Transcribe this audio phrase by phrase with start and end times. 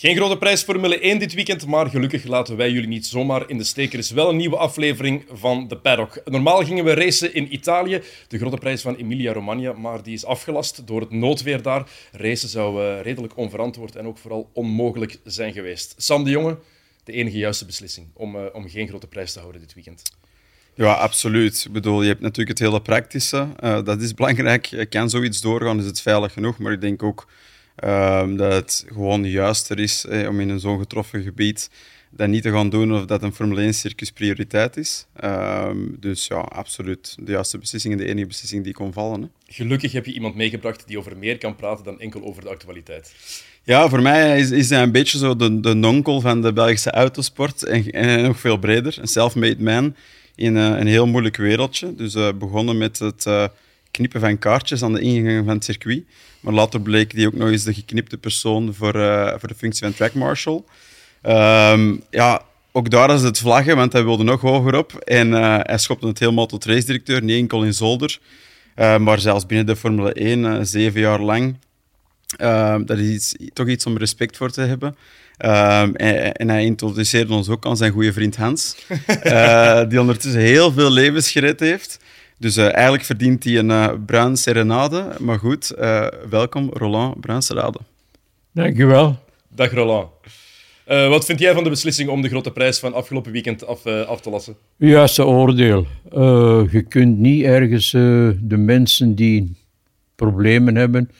[0.00, 3.58] Geen grote prijs Formule 1 dit weekend, maar gelukkig laten wij jullie niet zomaar in
[3.58, 3.92] de steek.
[3.92, 6.20] Er is wel een nieuwe aflevering van de Paddock.
[6.24, 10.86] Normaal gingen we racen in Italië, de grote prijs van Emilia-Romagna, maar die is afgelast
[10.86, 11.90] door het noodweer daar.
[12.12, 15.94] Racen zou uh, redelijk onverantwoord en ook vooral onmogelijk zijn geweest.
[15.96, 16.58] Sam de Jonge,
[17.04, 20.02] de enige juiste beslissing om, uh, om geen grote prijs te houden dit weekend.
[20.74, 21.64] Ja, absoluut.
[21.66, 23.48] Ik bedoel, je hebt natuurlijk het hele praktische.
[23.64, 24.86] Uh, dat is belangrijk.
[24.90, 26.58] Kan zoiets doorgaan, is het veilig genoeg.
[26.58, 27.26] Maar ik denk ook
[27.84, 31.70] Um, dat het gewoon juister is om in een zo'n getroffen gebied
[32.10, 35.06] dat niet te gaan doen of dat een Formule 1 circus prioriteit is.
[35.24, 39.22] Um, dus ja, absoluut de juiste beslissing en de enige beslissing die kon vallen.
[39.22, 39.28] Hè.
[39.46, 43.14] Gelukkig heb je iemand meegebracht die over meer kan praten dan enkel over de actualiteit.
[43.62, 46.90] Ja, voor mij is, is hij een beetje zo de, de nonkel van de Belgische
[46.90, 48.96] autosport en, en nog veel breder.
[49.00, 49.94] Een self-made man
[50.34, 51.94] in uh, een heel moeilijk wereldje.
[51.94, 53.46] Dus uh, begonnen met het uh,
[53.90, 56.04] knippen van kaartjes aan de ingang van het circuit.
[56.40, 59.84] Maar later bleek hij ook nog eens de geknipte persoon voor, uh, voor de functie
[59.84, 60.64] van track marshal.
[61.22, 64.92] Um, ja, ook daar is het vlaggen, want hij wilde nog hoger op.
[64.94, 68.18] En uh, hij schopte het helemaal tot race-directeur, niet enkel in Zolder.
[68.76, 71.56] Uh, maar zelfs binnen de Formule 1, zeven jaar lang.
[72.36, 74.96] Ehm, dat is toch iets om respect voor te hebben.
[75.36, 75.94] En,
[76.32, 78.76] en, hij introduceerde ons ook aan zijn goede vriend Hans,
[79.88, 81.98] die ondertussen heel veel levens gered heeft.
[82.38, 85.04] Dus uh, eigenlijk verdient hij een uh, bruin serenade.
[85.18, 87.78] Maar goed, uh, welkom Roland Bruin Serenade.
[88.52, 89.16] Dankjewel.
[89.54, 90.08] Dag Roland.
[90.86, 94.20] wat vind jij van de beslissing om de grote prijs van afgelopen weekend af, af
[94.20, 94.56] te lassen?
[94.76, 95.86] Juiste oordeel.
[96.70, 99.56] je kunt niet ergens de mensen die
[100.14, 101.10] problemen hebben,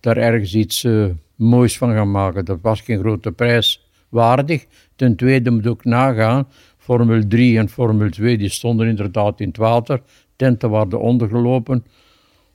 [0.00, 0.86] daar ergens iets
[1.34, 2.44] moois van gaan maken.
[2.44, 4.66] Dat was geen grote prijs waardig.
[4.96, 9.56] Ten tweede moet ook nagaan, Formule 3 en Formule 2 die stonden inderdaad in het
[9.56, 10.00] water
[10.38, 11.84] tenten worden ondergelopen.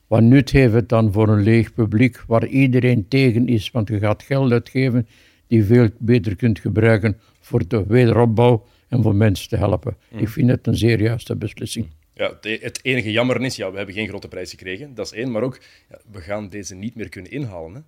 [0.08, 4.00] Wat nut heeft het dan voor een leeg publiek waar iedereen tegen is, want je
[4.00, 5.08] gaat geld uitgeven
[5.48, 9.98] die je veel beter kunt gebruiken voor de wederopbouw en voor mensen te helpen.
[10.12, 10.20] Mm.
[10.20, 11.88] Ik vind het een zeer juiste beslissing.
[12.14, 15.32] Ja, het enige jammer is, ja, we hebben geen grote prijs gekregen, dat is één,
[15.32, 17.74] maar ook, ja, we gaan deze niet meer kunnen inhalen.
[17.74, 17.82] Hè.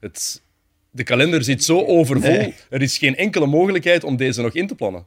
[0.00, 0.42] Het,
[0.90, 4.74] de kalender zit zo overvol, er is geen enkele mogelijkheid om deze nog in te
[4.74, 5.04] plannen.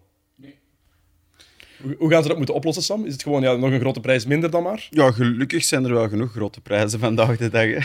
[1.98, 3.06] Hoe gaan ze dat moeten oplossen, Sam?
[3.06, 4.88] Is het gewoon ja, nog een grote prijs minder dan maar?
[4.90, 7.66] Ja, gelukkig zijn er wel genoeg grote prijzen vandaag de dag.
[7.66, 7.80] Hè.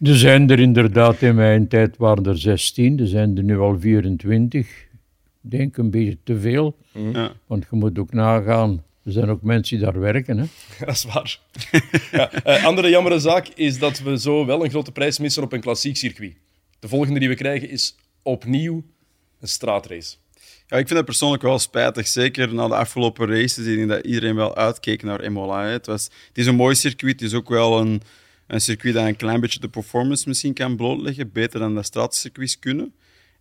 [0.00, 3.80] Er zijn er inderdaad, in mijn tijd waren er 16, er zijn er nu al
[3.80, 4.68] 24.
[4.68, 7.12] Ik denk een beetje te veel, mm.
[7.12, 7.32] ja.
[7.46, 10.38] want je moet ook nagaan, er zijn ook mensen die daar werken.
[10.38, 10.44] Hè?
[10.86, 11.40] Dat is waar.
[12.12, 15.52] ja, uh, andere jammere zaak is dat we zo wel een grote prijs missen op
[15.52, 16.34] een klassiek circuit.
[16.78, 18.84] De volgende die we krijgen is opnieuw
[19.40, 20.16] een straatrace.
[20.68, 22.06] Ja, ik vind het persoonlijk wel spijtig.
[22.06, 23.66] Zeker na de afgelopen races.
[23.66, 25.64] Ik denk dat iedereen wel uitkeek naar Imola.
[25.64, 27.12] Het, was, het is een mooi circuit.
[27.12, 28.02] Het is ook wel een,
[28.46, 31.32] een circuit dat een klein beetje de performance misschien kan blootleggen.
[31.32, 32.94] Beter dan de straatcircuits kunnen.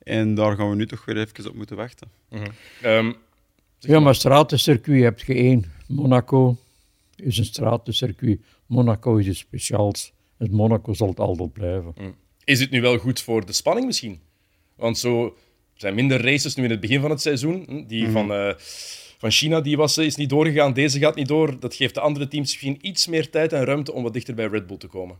[0.03, 2.07] En daar gaan we nu toch weer even op moeten wachten.
[2.29, 2.41] Mm
[2.81, 3.15] -hmm.
[3.79, 5.71] ja, maar stratencircuit heb je één.
[5.87, 6.57] Monaco
[7.15, 8.39] is een stratencircuit.
[8.65, 10.13] Monaco is iets speciaals.
[10.37, 11.93] Het Monaco zal het altijd blijven.
[11.97, 12.15] Mm.
[12.43, 14.19] Is het nu wel goed voor de spanning misschien?
[14.75, 15.37] Want zo
[15.75, 17.63] er zijn minder races nu in het begin van het seizoen.
[17.67, 18.11] Hm, die mhm.
[18.11, 18.53] van, uh,
[19.17, 21.59] van China die was, is niet doorgegaan, deze gaat niet door.
[21.59, 24.47] Dat geeft de andere teams misschien iets meer tijd en ruimte om wat dichter bij
[24.47, 25.17] Red Bull te komen.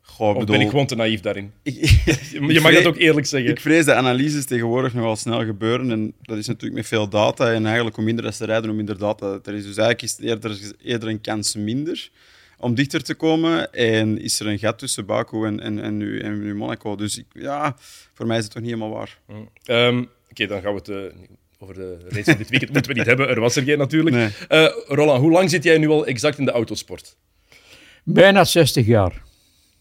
[0.00, 0.56] Goh, of bedoel...
[0.56, 1.52] ben ik gewoon te naïef daarin?
[1.62, 3.50] je mag dat ook eerlijk zeggen.
[3.50, 5.90] Ik vrees dat analyses tegenwoordig nogal snel gebeuren.
[5.90, 7.52] En dat is natuurlijk met veel data.
[7.52, 9.64] En eigenlijk hoe minder ze rijden, hoe minder data er is.
[9.64, 12.10] Dus eigenlijk is het eerder, eerder een kans minder
[12.58, 13.72] om dichter te komen.
[13.72, 16.96] En is er een gat tussen Baku en, en, en, nu, en nu Monaco.
[16.96, 17.76] Dus ja,
[18.12, 19.18] voor mij is het toch niet helemaal waar.
[19.26, 19.48] Mm.
[19.64, 21.02] Ehm, oké, dan gaan we het uh,
[21.58, 23.28] over de race van dit weekend moeten we niet hebben.
[23.28, 24.16] Er was er geen natuurlijk.
[24.16, 24.28] Nee.
[24.48, 27.16] Uh, Roland, hoe lang zit jij nu al exact in de autosport?
[28.04, 29.22] Bijna 60 jaar.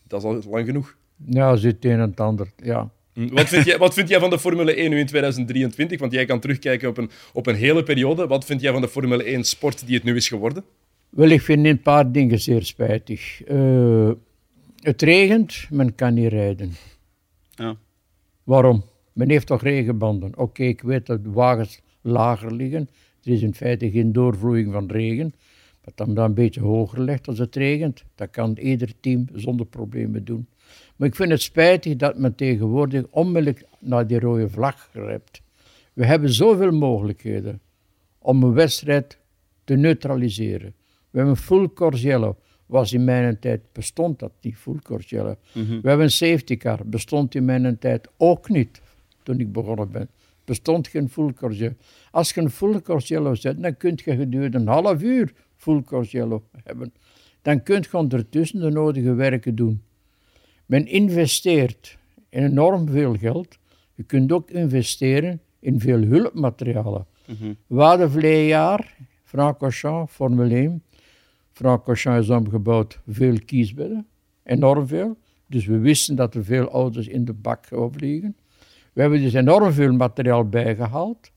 [0.08, 0.96] Dat is al lang genoeg.
[1.30, 2.92] Ja, zit een en het ander, ja.
[3.14, 6.00] Mm, wat vind, jij, wat vind jij van de Formule 1 nu in 2023?
[6.00, 8.28] Want jij kan terugkijken op een, op een hele periode.
[8.28, 10.64] Wat vind jij van de Formule 1 sport die het nu is geworden?
[11.16, 13.48] Wel, ik vind een paar dingen zeer spijtig.
[13.48, 14.12] Uh,
[14.80, 16.72] het regent, men kan niet rijden.
[17.50, 17.76] Ja.
[18.44, 18.84] Waarom?
[19.14, 20.38] Men heeft toch regenbanden?
[20.38, 22.90] Oké, ik weet dat de wagens lager liggen.
[23.24, 25.34] Er is in feite geen doorvloeiing van regen.
[25.84, 29.66] Maar dan dan een beetje hoger legt als het regent, dat kan ieder team zonder
[29.66, 30.48] problemen doen.
[30.96, 35.42] Maar ik vind het spijtig dat men tegenwoordig onmiddellijk naar die rode vlag grijpt.
[35.94, 37.62] We hebben zoveel mogelijkheden
[38.20, 39.18] om een wedstrijd
[39.64, 40.74] te neutraliseren.
[41.16, 42.38] We hebben full Corsiello.
[42.66, 45.36] Was in mijn tijd, bestond dat niet, full Corsiello.
[45.54, 45.82] Mhm.
[45.82, 46.80] We hebben een safety car.
[46.86, 48.82] Bestond in mijn tijd ook niet,
[49.24, 50.10] toen ik begonnen ben.
[50.46, 51.74] Bestond geen full Corsiello.
[52.12, 56.44] Als je een full Corsiello zet, dan kun je gedurende een half uur full Corsiello
[56.64, 56.94] hebben.
[57.42, 59.82] Dan kun je ondertussen de nodige werken doen.
[60.66, 61.98] Men investeert
[62.30, 63.58] enorm veel geld.
[63.94, 67.06] Je kunt ook investeren in veel hulpmaterialen.
[67.28, 70.84] Mm We hadden verleden jaar, Francorchamps, Formule 1.
[71.56, 74.08] Francorchamps is omgebouwd, veel kiesbedden,
[74.44, 75.18] enorm veel.
[75.48, 78.36] Dus we wisten dat er veel auto's in de bak vliegen.
[78.94, 81.32] We hebben dus enorm veel materiaal bijgehaald.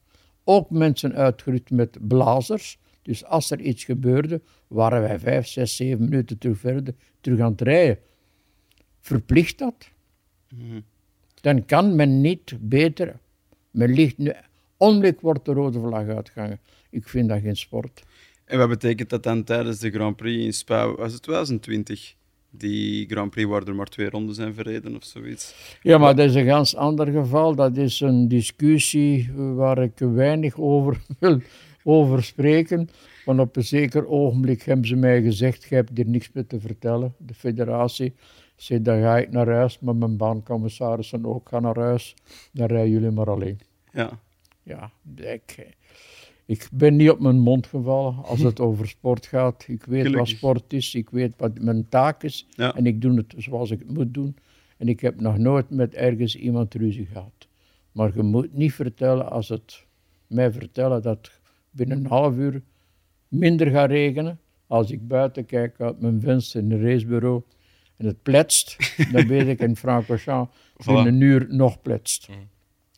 [0.44, 2.78] Ook mensen uitgerust met blazers.
[3.02, 7.50] Dus als er iets gebeurde, waren wij vijf, zes, zeven minuten terug verder terug aan
[7.50, 7.98] het rijden.
[9.00, 9.90] Verplicht dat?
[10.54, 10.80] Mhm.
[11.40, 13.20] Dan kan men niet beter.
[13.70, 14.32] Men ligt nu,
[14.76, 16.60] onmiddellijk wordt de rode vlag uitgehangen.
[16.90, 18.02] Ik vind dat geen sport.
[18.48, 20.94] En wat betekent dat dan tijdens de Grand Prix in Spa?
[20.94, 22.16] Was het 2020?
[22.50, 25.76] die Grand Prix waar er maar twee ronden zijn verreden of zoiets.
[25.82, 27.54] Ja, maar dat is een ganz ander geval.
[27.54, 31.40] Dat is een discussie waar ik weinig over wil
[31.84, 32.88] over spreken.
[33.24, 36.60] Want op een zeker ogenblik hebben ze mij gezegd: Je hebt hier niks meer te
[36.60, 37.14] vertellen.
[37.18, 38.14] De federatie
[38.56, 42.14] zei: Dan ga ik naar huis, maar mijn baancommissarissen ook gaan naar huis.
[42.52, 43.60] Dan rijden jullie maar alleen.
[43.92, 44.20] Ja.
[44.62, 45.76] Ja, ik,
[46.48, 49.64] ik ben niet op mijn mond gevallen als het over sport gaat.
[49.68, 53.34] Ik weet wat sport is, ik weet wat mijn taak is en ik doe het
[53.36, 54.36] zoals ik het moet doen.
[54.76, 57.48] En ik heb nog nooit met ergens iemand ruzie gehad.
[57.92, 59.84] Maar je moet niet vertellen als het
[60.26, 61.30] mij vertellen dat
[61.70, 62.62] binnen een half uur
[63.28, 64.40] minder gaat regenen.
[64.66, 67.42] Als ik buiten kijk uit mijn venster in een racebureau
[67.96, 68.76] en het pletst,
[69.12, 70.56] dan weet ik in Francorchamps
[70.86, 72.28] binnen een uur nog pletst.
[72.28, 72.48] Mm.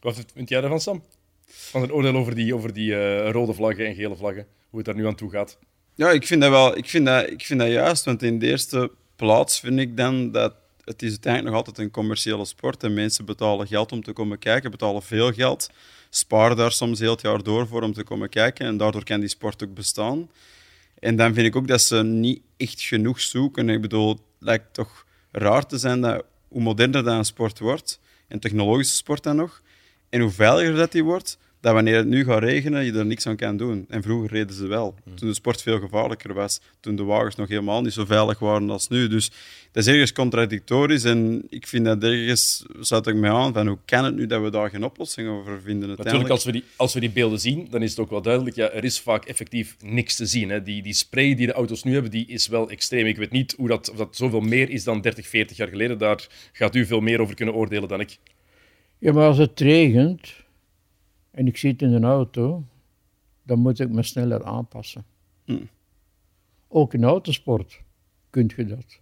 [0.00, 1.02] Wat vind jij daarvan, Sam?
[1.52, 4.46] Van het oordeel over die, over die uh, rode vlaggen en gele vlaggen.
[4.68, 5.58] Hoe het daar nu aan toe gaat.
[5.94, 6.76] Ja, ik vind dat wel.
[6.76, 8.04] Ik vind dat, ik vind dat juist.
[8.04, 10.54] Want in de eerste plaats vind ik dan dat
[10.84, 12.82] het is uiteindelijk nog altijd een commerciële sport.
[12.82, 15.70] En mensen betalen geld om te komen kijken, betalen veel geld.
[16.10, 18.66] Sparen daar soms heel het jaar door voor om te komen kijken.
[18.66, 20.30] En daardoor kan die sport ook bestaan.
[20.98, 23.68] En dan vind ik ook dat ze niet echt genoeg zoeken.
[23.68, 28.00] Ik bedoel, het lijkt toch raar te zijn dat hoe moderner dat een sport wordt,
[28.28, 29.62] een technologische sport dan nog,
[30.10, 33.26] en hoe veiliger dat die wordt, dat wanneer het nu gaat regenen, je er niks
[33.26, 33.86] aan kan doen.
[33.88, 34.94] En vroeger reden ze wel.
[35.04, 35.16] Hmm.
[35.16, 36.60] Toen de sport veel gevaarlijker was.
[36.80, 39.08] Toen de wagens nog helemaal niet zo veilig waren als nu.
[39.08, 39.30] Dus
[39.72, 41.04] dat is ergens contradictorisch.
[41.04, 44.42] En ik vind dat ergens, zat ik mij aan, van hoe kan het nu dat
[44.42, 45.88] we daar geen oplossing over vinden?
[45.88, 48.56] Natuurlijk, als we, die, als we die beelden zien, dan is het ook wel duidelijk,
[48.56, 50.50] ja, er is vaak effectief niks te zien.
[50.50, 50.62] Hè.
[50.62, 53.06] Die, die spray die de auto's nu hebben, die is wel extreem.
[53.06, 55.98] Ik weet niet hoe dat, of dat zoveel meer is dan 30, 40 jaar geleden.
[55.98, 58.18] Daar gaat u veel meer over kunnen oordelen dan ik.
[59.00, 60.34] Ja, maar als het regent
[61.30, 62.64] en ik zit in een auto,
[63.42, 65.04] dan moet ik me sneller aanpassen.
[65.44, 65.64] Hm.
[66.68, 67.80] Ook in autosport
[68.30, 69.00] kunt je dat.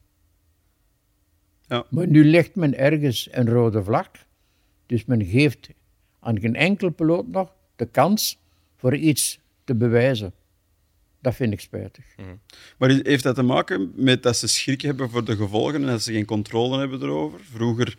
[1.66, 1.86] Ja.
[1.90, 4.10] Maar nu legt men ergens een rode vlag,
[4.86, 5.68] dus men geeft
[6.20, 8.38] aan geen enkel piloot nog de kans
[8.76, 10.32] voor iets te bewijzen.
[11.20, 12.04] Dat vind ik spijtig.
[12.16, 12.22] Hm.
[12.78, 16.02] Maar heeft dat te maken met dat ze schrik hebben voor de gevolgen en dat
[16.02, 17.40] ze geen controle hebben erover?
[17.40, 17.96] Vroeger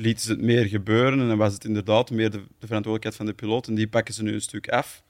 [0.00, 3.26] lieten ze het meer gebeuren en dan was het inderdaad meer de, de verantwoordelijkheid van
[3.26, 3.68] de piloot.
[3.68, 5.02] En die pakken ze nu een stuk af.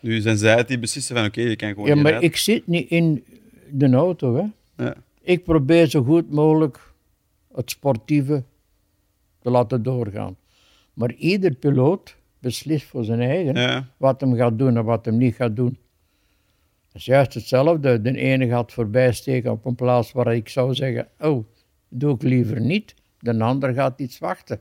[0.00, 2.66] Nu zijn zij het die beslissen van oké, je kan gewoon Ja, maar ik zit
[2.66, 3.24] niet in
[3.70, 4.36] de auto.
[4.36, 4.84] Hè.
[4.84, 4.94] Ja.
[5.20, 6.92] Ik probeer zo goed mogelijk
[7.54, 8.42] het sportieve
[9.40, 10.36] te laten doorgaan.
[10.94, 15.34] Maar ieder piloot beslist voor zijn eigen wat hem gaat doen en wat hem niet
[15.34, 15.78] gaat doen.
[16.86, 18.00] Dat is juist hetzelfde.
[18.00, 21.44] De ene gaat voorbij steken op een plaats waar ik zou zeggen: Oh,
[21.88, 24.60] doe ik liever niet de ander gaat iets wachten.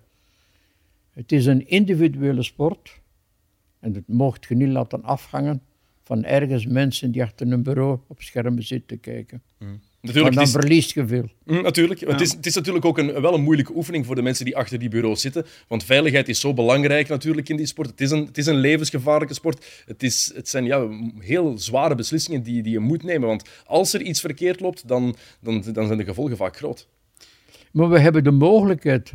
[1.10, 3.02] Het is een individuele sport
[3.80, 5.62] en dat mocht je niet laten afhangen
[6.04, 9.42] van ergens mensen die achter een bureau op schermen zitten kijken.
[9.60, 9.82] Mm.
[10.02, 11.30] Natuurlijk, dan is, verliest je veel.
[11.44, 12.00] Mm, natuurlijk.
[12.00, 14.58] Het, is, het is natuurlijk ook een, wel een moeilijke oefening voor de mensen die
[14.58, 15.46] achter die bureaus zitten.
[15.68, 17.90] Want veiligheid is zo belangrijk natuurlijk in die sport.
[17.90, 19.84] Het is een, het is een levensgevaarlijke sport.
[19.86, 20.88] Het, is, het zijn ja,
[21.20, 23.28] heel zware beslissingen die, die je moet nemen.
[23.28, 26.88] Want als er iets verkeerd loopt, dan, dan, dan zijn de gevolgen vaak groot.
[27.74, 29.14] Maar we hebben de mogelijkheid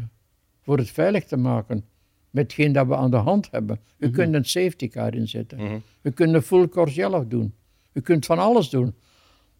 [0.61, 1.85] voor het veilig te maken
[2.31, 3.81] met hetgeen dat we aan de hand hebben.
[3.97, 5.59] Je mm kunt een safety car inzetten.
[5.59, 7.55] Mm Je kunt een full course zelf doen.
[7.93, 8.95] Je kunt van alles doen.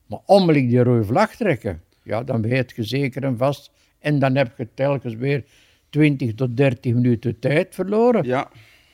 [0.07, 3.71] Maar onmiddellijk die rode vlag trekken, ja, dan weet je zeker en vast.
[3.99, 5.45] En dan heb je telkens weer
[5.91, 8.25] 20 tot 30 minuten tijd verloren.
[8.25, 8.51] Ja.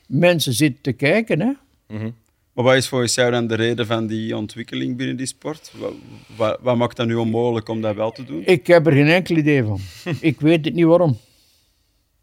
[0.06, 1.52] Mensen zitten te kijken, hè.
[1.88, 2.10] Mhm.
[2.54, 5.72] Maar wat is volgens jou dan de reden van die ontwikkeling binnen die sport?
[6.36, 8.42] Wat, wat, maakt dat nu onmogelijk om dat wel te doen?
[8.46, 9.80] Ik heb er geen enkel idee van.
[10.20, 11.18] ik weet het niet waarom.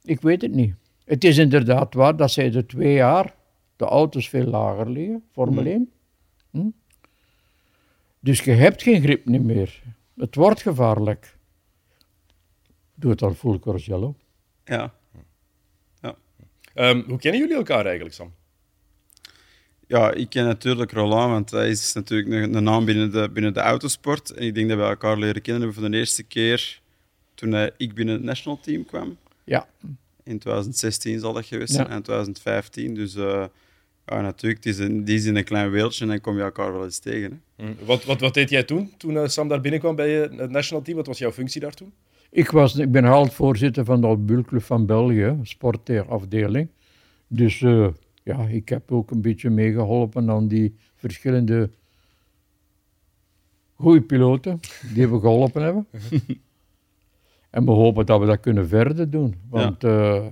[0.04, 0.74] Ik weet het niet.
[1.06, 3.36] Het is inderdaad waar dat zij de twee jaar
[3.76, 5.92] de auto's veel lager liggen, Formule 1.
[6.50, 6.62] Hmm.
[6.62, 6.70] Hm?
[8.20, 9.82] Dus je hebt geen grip niet meer.
[10.16, 11.38] Het wordt gevaarlijk.
[12.94, 14.14] Doe het dan full course
[14.64, 14.94] Ja.
[16.02, 16.16] ja.
[16.76, 18.34] Um, hoe kennen jullie elkaar eigenlijk, Sam?
[19.92, 23.60] Ja, ik ken natuurlijk Roland, want hij is natuurlijk een, naam binnen de, binnen de
[23.60, 24.30] autosport.
[24.32, 26.82] En ik denk dat we elkaar leren kennen hebben voor de eerste keer
[27.36, 29.18] toen ik binnen het national team kwam.
[29.44, 29.68] Ja.
[30.24, 32.94] In 2016 zal dat geweest zijn, en 2015.
[32.94, 33.46] Dus uh,
[34.06, 36.74] ja, natuurlijk, het is in die zin een klein wereldje en dan kom je elkaar
[36.74, 37.42] wel eens tegen.
[37.56, 37.66] Hè.
[37.66, 37.86] Hm.
[37.86, 40.98] Wat, wat, wat deed jij toen, toen uh, Sam daar binnenkwam bij het national team?
[40.98, 41.94] Wat was jouw functie daar toen?
[42.30, 46.70] Ik, was, ik ben altijd voorzitter van de Bulclub van België, sportafdeling.
[47.28, 47.88] Dus uh,
[48.24, 51.70] ja, ik heb ook een beetje meegeholpen aan die verschillende
[53.74, 54.60] goede piloten
[54.94, 55.88] die we geholpen hebben.
[57.50, 59.36] en we hopen dat we dat kunnen verder doen.
[59.50, 60.16] Want ja.
[60.16, 60.26] uh,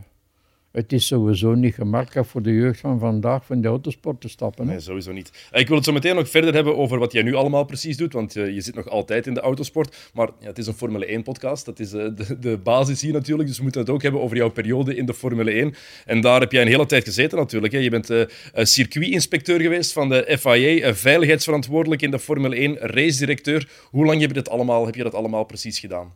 [0.71, 4.65] het is sowieso niet gemakkelijk voor de jeugd van vandaag van de autosport te stappen.
[4.65, 5.47] Nee, sowieso niet.
[5.51, 8.13] Ik wil het zo meteen nog verder hebben over wat jij nu allemaal precies doet,
[8.13, 10.09] want uh, je zit nog altijd in de autosport.
[10.13, 13.47] Maar ja, het is een Formule 1-podcast, dat is uh, de, de, basis hier natuurlijk.
[13.47, 15.73] Dus we moeten het ook hebben over jouw periode in de Formule 1.
[16.05, 17.73] En daar heb jij een hele tijd gezeten natuurlijk.
[17.73, 17.79] Hè.
[17.79, 18.23] Je bent uh,
[18.53, 23.69] circuitinspecteur geweest van de FIA, veiligheidsverantwoordelijk in de Formule 1, race-directeur.
[23.89, 26.13] Hoe lang heb je, dat allemaal, heb je dat allemaal precies gedaan?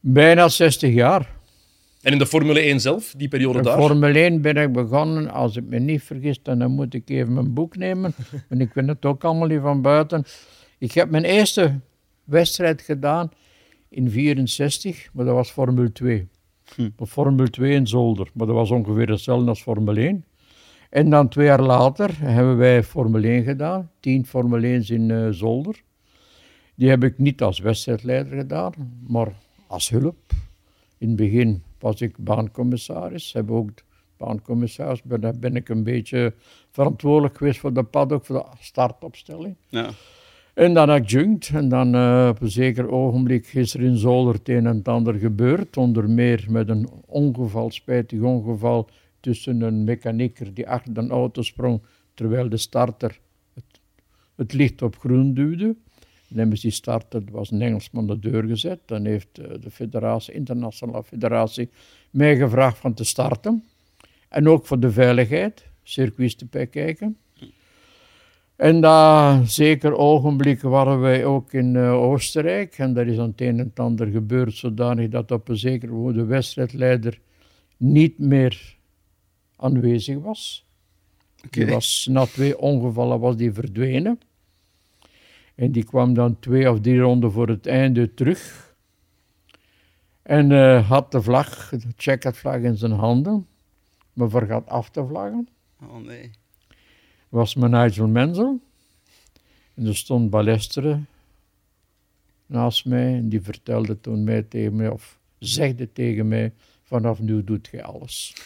[0.00, 1.40] Bijna 60 jaar.
[2.02, 3.78] En in de Formule 1 zelf, die periode de daar?
[3.78, 7.54] Formule 1 ben ik begonnen, als ik me niet vergis, dan moet ik even mijn
[7.54, 8.14] boek nemen.
[8.48, 10.24] en ik weet het ook allemaal niet van buiten.
[10.78, 11.80] Ik heb mijn eerste
[12.24, 13.30] wedstrijd gedaan
[13.88, 16.28] in 64, maar dat was Formule 2.
[16.74, 16.88] Hm.
[17.06, 20.24] Formule 2 in Zolder, maar dat was ongeveer hetzelfde als Formule 1.
[20.90, 25.28] En dan twee jaar later hebben wij Formule 1 gedaan, tien Formule 1's in uh,
[25.30, 25.82] Zolder.
[26.74, 28.72] Die heb ik niet als wedstrijdleider gedaan,
[29.06, 29.32] maar
[29.66, 30.32] als hulp.
[30.98, 33.32] In het begin was ik baancommissaris.
[33.32, 33.70] Heb ook
[34.16, 35.02] baancommissaris.
[35.02, 36.34] Ben, ben ik een beetje
[36.70, 39.56] verantwoordelijk geweest voor de paddock, voor de startopstelling.
[39.68, 39.90] Ja.
[40.54, 41.50] En dan adjunct.
[41.54, 44.88] En dan uh, op een zeker ogenblik is er in Zolder het een en het
[44.88, 45.76] ander gebeurd.
[45.76, 48.88] Onder meer met een ongeval, spijtig ongeval,
[49.20, 51.82] tussen een mechanieker die achter een auto sprong,
[52.14, 53.18] terwijl de starter
[53.54, 53.80] het,
[54.36, 55.76] het licht op groen duwde.
[56.34, 58.80] Dan die starter, was een Engelsman de deur gezet.
[58.86, 61.70] Dan heeft eh, de federatie, internationale federatie
[62.10, 63.64] mij gevraagd van te starten.
[64.28, 67.16] En ook voor de veiligheid, circuits te bekijken.
[68.56, 72.78] En daar zeker ogenblikken waren wij ook in uh, Oostenrijk.
[72.78, 75.88] En daar is aan het een en het ander gebeurd, zodanig dat op een zeker
[75.88, 77.18] moment de wedstrijdleider
[77.76, 78.76] niet meer
[79.56, 80.66] aanwezig was.
[81.46, 81.64] Okay.
[81.64, 84.20] Die was na twee ongevallen was die verdwenen.
[85.54, 88.74] En die kwam dan twee of drie ronden voor het einde terug.
[90.22, 93.46] En uh, had de vlag, de checkered-vlag in zijn handen,
[94.12, 95.48] maar vergat af te vlaggen.
[95.80, 96.30] Oh nee.
[97.28, 98.60] Was mijn Nigel Menzel.
[99.74, 101.00] En er stond Balestere
[102.46, 107.44] naast mij en die vertelde toen mij tegen mij, of zegde tegen mij, vanaf nu
[107.44, 108.36] doet je alles.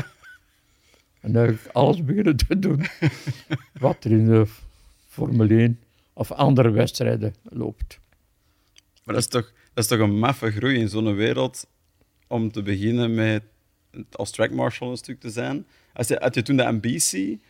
[1.20, 2.84] en dan heb ik alles beginnen te doen
[3.72, 4.46] wat er in de
[5.06, 5.78] Formule 1
[6.18, 8.00] of andere wedstrijden loopt.
[9.04, 11.66] Maar dat is toch, dat is toch een maffe groei in zo'n wereld
[12.26, 13.42] om te beginnen met
[14.12, 15.66] als track marshal een stuk te zijn.
[15.92, 17.40] Had je, had je toen de ambitie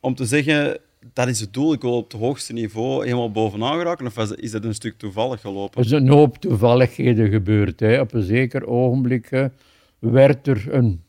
[0.00, 0.80] om te zeggen,
[1.12, 4.06] dat is het doel, ik wil op het hoogste niveau helemaal bovenaan geraken?
[4.06, 5.80] Of is dat een stuk toevallig gelopen?
[5.80, 7.80] Er is een hoop toevalligheden gebeurd.
[7.80, 8.00] Hè.
[8.00, 9.50] Op een zeker ogenblik
[9.98, 11.02] werd er een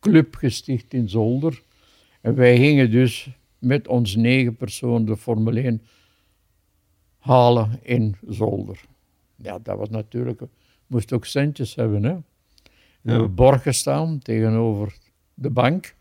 [0.00, 1.62] club gesticht in Zolder.
[2.20, 5.82] En wij gingen dus met ons negen personen de Formule 1
[7.20, 8.80] halen in zolder.
[9.36, 10.40] Ja, dat was natuurlijk,
[10.86, 12.02] moest ook centjes hebben.
[12.02, 12.16] Hè.
[13.00, 14.96] We hebben borg gestaan tegenover
[15.34, 15.94] de bank.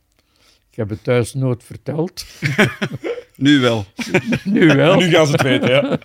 [0.69, 2.25] Ik heb het thuis nooit verteld.
[3.35, 3.85] nu wel.
[4.43, 4.95] nu wel.
[4.95, 5.99] Nu gaan ze het weten, ja.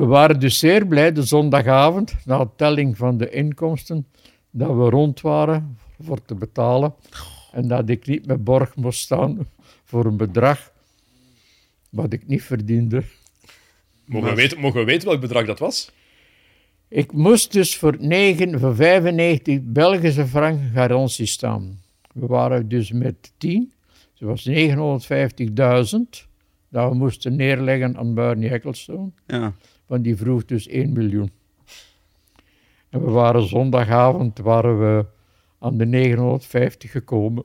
[0.00, 4.06] We waren dus zeer blij de zondagavond, na telling van de inkomsten,
[4.50, 6.94] dat we rond waren voor te betalen.
[7.52, 9.46] En dat ik niet met borg moest staan
[9.84, 10.72] voor een bedrag
[11.90, 13.02] wat ik niet verdiende.
[14.06, 15.92] Mogen we, weten, mogen we weten welk bedrag dat was?
[16.88, 21.80] Ik moest dus voor, 9, voor 95 Belgische frank garantie staan.
[22.12, 23.72] We waren dus met 10.
[24.18, 26.26] Dat was 950.000
[26.68, 29.10] dat we moesten neerleggen aan Barney Ecclestone.
[29.26, 29.52] Ja.
[29.86, 31.30] Want die vroeg dus 1 miljoen.
[32.90, 35.04] En we waren zondagavond waren we
[35.58, 37.44] aan de 950 gekomen.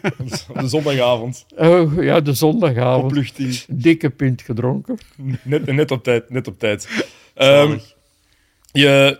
[0.60, 1.46] de zondagavond.
[1.56, 3.04] Oh, ja, de zondagavond.
[3.04, 3.64] Opluchting.
[3.68, 4.98] Dikke pint gedronken.
[5.42, 6.88] Net, net op tijd, net op tijd.
[7.36, 7.80] Um,
[8.72, 9.18] je,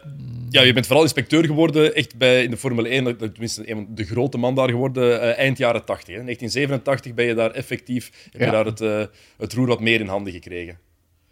[0.51, 4.39] ja, je bent vooral inspecteur geworden echt bij, in de Formule 1, tenminste de grote
[4.39, 6.15] man daar geworden, uh, eind jaren 80.
[6.15, 6.23] Hè.
[6.23, 9.05] 1987 ben je daar effectief, heb je daar het, uh,
[9.37, 10.79] het roer wat meer in handen gekregen.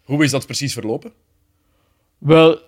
[0.03, 1.13] Hoe is dat precies verlopen?
[2.17, 2.59] Wel,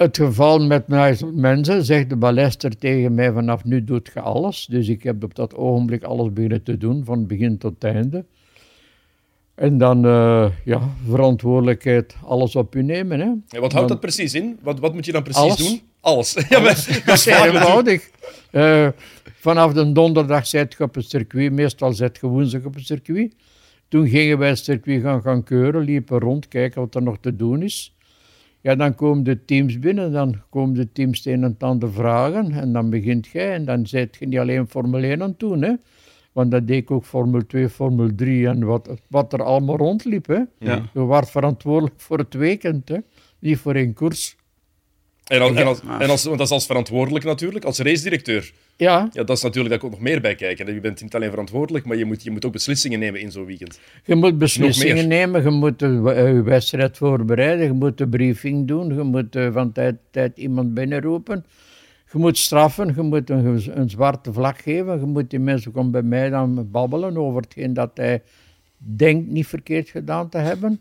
[0.00, 0.88] het geval met
[1.34, 4.66] mensen, zegt de ballester tegen mij, vanaf nu doet je alles.
[4.70, 8.24] Dus ik heb op dat ogenblik alles beginnen te doen, van begin tot einde.
[9.54, 13.20] En dan uh, ja, verantwoordelijkheid, alles op u nemen.
[13.20, 13.60] Hè.
[13.60, 14.58] wat houdt dat precies in?
[14.62, 15.56] Wat, wat moet je dan precies alles.
[15.56, 15.80] doen?
[16.00, 16.36] Alles.
[16.48, 18.10] Ja, maar, dat is eenvoudig.
[18.52, 18.88] Uh,
[19.40, 23.34] vanaf de donderdag zit je op het circuit, meestal zit je woensdag op het circuit.
[23.88, 27.36] Toen gingen wij het circuit gaan, gaan keuren, liepen rond, kijken wat er nog te
[27.36, 27.94] doen is.
[28.60, 32.72] Ja, dan komen de teams binnen, dan komen de teams een en ander vragen en
[32.72, 35.74] dan begint jij en dan zit je niet alleen Formule 1 aan het doen, hè.
[36.32, 40.26] Want dat deed ik ook Formule 2, Formule 3 en wat, wat er allemaal rondliep.
[40.26, 40.40] Hè.
[40.58, 40.82] Ja.
[40.94, 42.96] Je werd verantwoordelijk voor het weekend, hè.
[43.38, 44.36] niet voor één koers.
[45.30, 48.52] En, als, en, als, en als, want dat is als verantwoordelijk natuurlijk, als race-directeur.
[48.76, 49.08] Ja.
[49.12, 49.24] ja.
[49.24, 50.74] Dat is natuurlijk, daar komt nog meer bij kijken.
[50.74, 53.44] Je bent niet alleen verantwoordelijk, maar je moet, je moet ook beslissingen nemen in zo'n
[53.44, 53.80] weekend.
[54.04, 59.02] Je moet beslissingen nemen, je moet je wedstrijd voorbereiden, je moet de briefing doen, je
[59.02, 61.44] moet van tijd tot tijd iemand binnenroepen.
[62.12, 65.90] Je moet straffen, je moet een, een, zwarte vlag geven, je moet die mensen komen
[65.90, 68.22] bij mij dan babbelen over hetgeen dat hij
[68.76, 70.78] denkt niet verkeerd gedaan te hebben.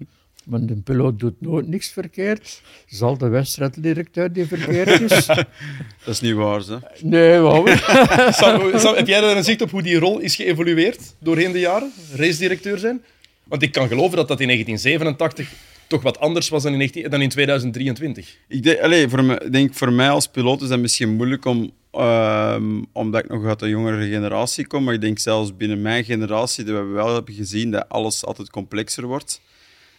[0.49, 2.61] Want een piloot doet nooit niks verkeerd.
[2.85, 5.25] Zal de wedstrijddirecteur die verkeerd is.
[6.05, 6.77] dat is niet waar, hè?
[7.01, 7.65] Nee, waarom?
[8.97, 11.91] heb jij daar een zicht op hoe die rol is geëvolueerd doorheen de jaren?
[12.15, 13.01] Race-directeur zijn?
[13.43, 15.53] Want ik kan geloven dat dat in 1987
[15.87, 18.37] toch wat anders was dan in, 19, dan in 2023.
[18.47, 21.71] Ik denk, allez, voor me, denk voor mij als piloot is dat misschien moeilijk om,
[21.93, 24.83] um, omdat ik nog uit de jongere generatie kom.
[24.83, 28.49] Maar ik denk zelfs binnen mijn generatie dat we wel hebben gezien dat alles altijd
[28.49, 29.41] complexer wordt.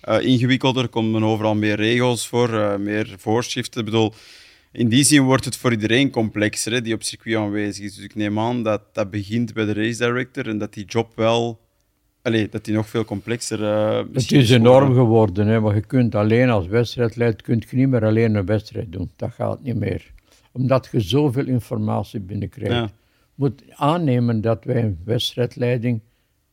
[0.09, 3.81] Uh, ingewikkelder, komen overal meer regels voor, uh, meer voorschriften.
[3.81, 4.13] Ik bedoel,
[4.73, 7.95] in die zin wordt het voor iedereen complexer hè, die op circuit aanwezig is.
[7.95, 11.13] Dus ik neem aan dat dat begint bij de race director en dat die job
[11.15, 11.61] wel
[12.23, 16.15] Allee, dat die nog veel complexer uh, Het is enorm geworden, hè, maar je kunt
[16.15, 19.11] alleen als wedstrijdleider kunt je niet meer alleen een wedstrijd doen.
[19.17, 20.13] Dat gaat niet meer.
[20.53, 22.75] Omdat je zoveel informatie binnenkrijgt.
[22.75, 22.91] Ja.
[23.35, 26.01] moet aannemen dat wij een wedstrijdleiding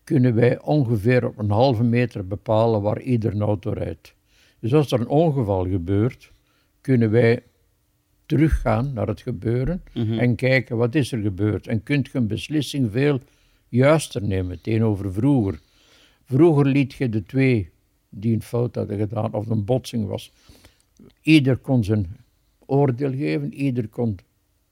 [0.07, 4.13] kunnen wij ongeveer op een halve meter bepalen waar ieder auto rijdt.
[4.59, 6.31] Dus als er een ongeval gebeurt,
[6.81, 7.43] kunnen wij
[8.25, 10.19] teruggaan naar het gebeuren mhm.
[10.19, 11.67] en kijken wat is er gebeurd.
[11.67, 13.19] En kunt je een beslissing veel
[13.69, 15.59] juister nemen tegenover vroeger.
[16.23, 17.69] Vroeger liet je de twee
[18.09, 20.31] die een fout hadden gedaan of een botsing was,
[21.21, 22.17] ieder kon zijn
[22.65, 24.17] oordeel geven, ieder kon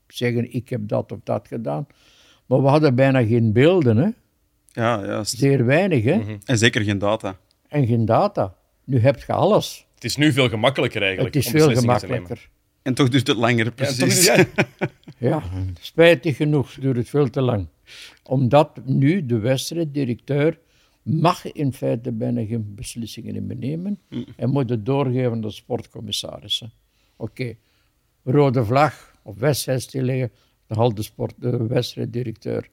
[0.07, 1.87] zeggen ik heb dat of dat gedaan.
[2.45, 4.09] Maar we hadden bijna geen beelden, hè?
[4.75, 5.23] Ja, ja.
[5.23, 6.15] Zeer weinig, hè?
[6.15, 6.37] Mhm.
[6.45, 7.37] En zeker geen data.
[7.67, 8.55] En geen data.
[8.83, 9.85] Nu heb je alles.
[9.93, 11.35] Het is nu veel gemakkelijker eigenlijk.
[11.35, 12.49] Het is veel gemakkelijker.
[12.81, 14.25] En toch duurt het langer, precies.
[14.25, 14.45] Ja,
[15.29, 15.43] ja,
[15.79, 17.67] spijtig genoeg duurt het veel te lang.
[18.23, 20.59] Omdat nu de wedstrijddirecteur
[21.01, 24.25] mag in feite bijna geen beslissingen in nemen mm.
[24.35, 26.71] en moet het doorgeven aan de sportcommissarissen.
[27.15, 27.55] Oké,
[28.23, 30.31] rode vlag of wedstrijdstilleggen,
[30.67, 32.69] dan haalt de, sport, de wedstrijddirecteur.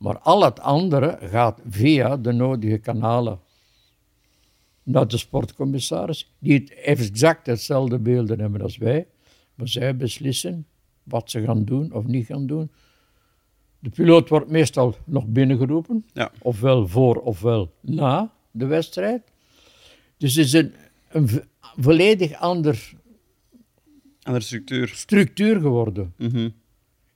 [0.00, 3.40] Maar al het andere gaat via de nodige kanalen
[4.82, 9.06] naar de sportcommissaris, die exact hetzelfde beelden hebben als wij.
[9.54, 10.66] Maar zij beslissen
[11.02, 12.70] wat ze gaan doen of niet gaan doen.
[13.78, 16.30] De piloot wordt meestal nog binnengeroepen, ja.
[16.38, 19.22] ofwel voor ofwel na de wedstrijd.
[20.16, 20.74] Dus het is een,
[21.08, 21.28] een
[21.60, 22.92] volledig ander,
[24.22, 24.88] andere structuur.
[24.88, 26.14] structuur geworden.
[26.16, 26.48] Mhm.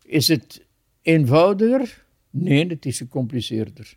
[0.02, 0.66] Is het
[1.02, 2.03] eenvoudiger?
[2.36, 3.96] Nee, het is gecompliceerder.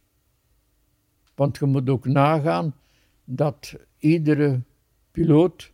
[1.35, 2.75] Want je moet ook nagaan
[3.23, 4.61] dat iedere
[5.11, 5.71] piloot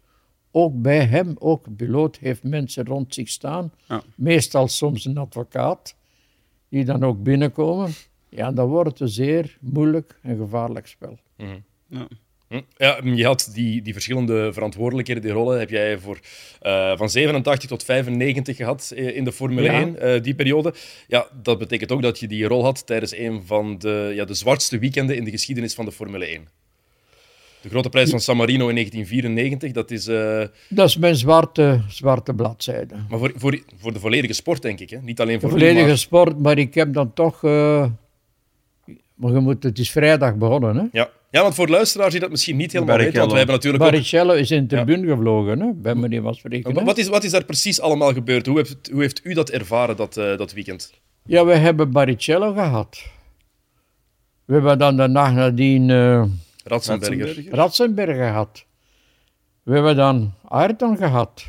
[0.51, 3.71] ook bij hem, ook een piloot, heeft mensen rond zich staan.
[4.15, 5.95] Meestal soms een advocaat,
[6.69, 7.91] die dan ook binnenkomen.
[8.29, 11.19] Ja, dan wordt het een zeer moeilijk en gevaarlijk spel.
[11.37, 11.59] Mhm.
[11.87, 12.07] Ja.
[12.53, 12.61] Hm?
[12.77, 16.19] Ja, je had die, die verschillende verantwoordelijkheden, die rollen heb jij voor,
[16.63, 20.73] uh, van 87 tot 95 gehad eh, in de Formule 1, uh, eh, die periode.
[21.07, 24.33] Ja, dat betekent ook dat je die rol had tijdens een van de, ja, de
[24.33, 26.47] zwartste weekenden in de geschiedenis van de Formule 1.
[27.61, 30.07] De grote prijs van San Marino in 1994, dat is...
[30.07, 30.43] Uh...
[30.69, 32.95] Dat is mijn zwarte, zwarte bladzijde.
[33.09, 34.97] Maar voor, voor, voor de volledige sport, denk ik, hè?
[35.01, 35.97] Niet alleen voor De volledige maar...
[35.97, 37.41] sport, maar ik heb dan toch...
[37.41, 40.83] Maar je moet, het is vrijdag begonnen, hè?
[40.91, 41.09] Ja.
[41.33, 44.33] Ja, want voor luisteraars die dat misschien niet helemaal weten, want we hebben natuurlijk Baricello
[44.33, 45.13] is in de tribune ja.
[45.15, 45.71] gevlogen, hè?
[45.73, 46.41] Bij meneer was.
[46.61, 48.45] Wat is, wat is daar precies allemaal gebeurd?
[48.45, 50.93] Hoe heeft, hoe heeft u dat ervaren, dat, uh, dat weekend?
[51.25, 53.03] Ja, we hebben Baricello gehad.
[54.45, 55.89] We hebben dan de nacht nadien...
[55.89, 56.23] Uh...
[56.63, 57.45] Ratzenberger.
[57.49, 58.65] Ratzenberger gehad.
[59.63, 61.45] We hebben dan Ayrton gehad.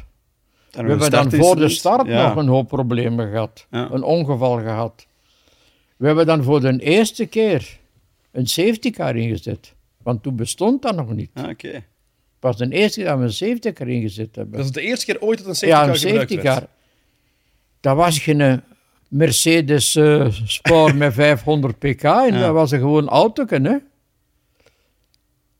[0.71, 3.67] we hebben dan voor de start nog een hoop problemen gehad.
[3.71, 5.07] Een ongeval gehad.
[5.97, 7.79] We hebben dan voor de eerste keer
[8.33, 9.74] een safety car ingezet.
[10.05, 11.31] Want toen bestond dat nog niet.
[11.35, 11.85] Ah, oké.
[12.41, 14.57] Was de eerste keer dat we een safety car ingezet hebben.
[14.57, 16.67] Dat is de eerste keer ooit dat een safety car Ja, een safety car.
[17.81, 18.63] Dat was geen
[19.09, 22.03] Mercedes uh, Sport met 500 pk.
[22.03, 23.77] En dat was een gewoon auto, hè.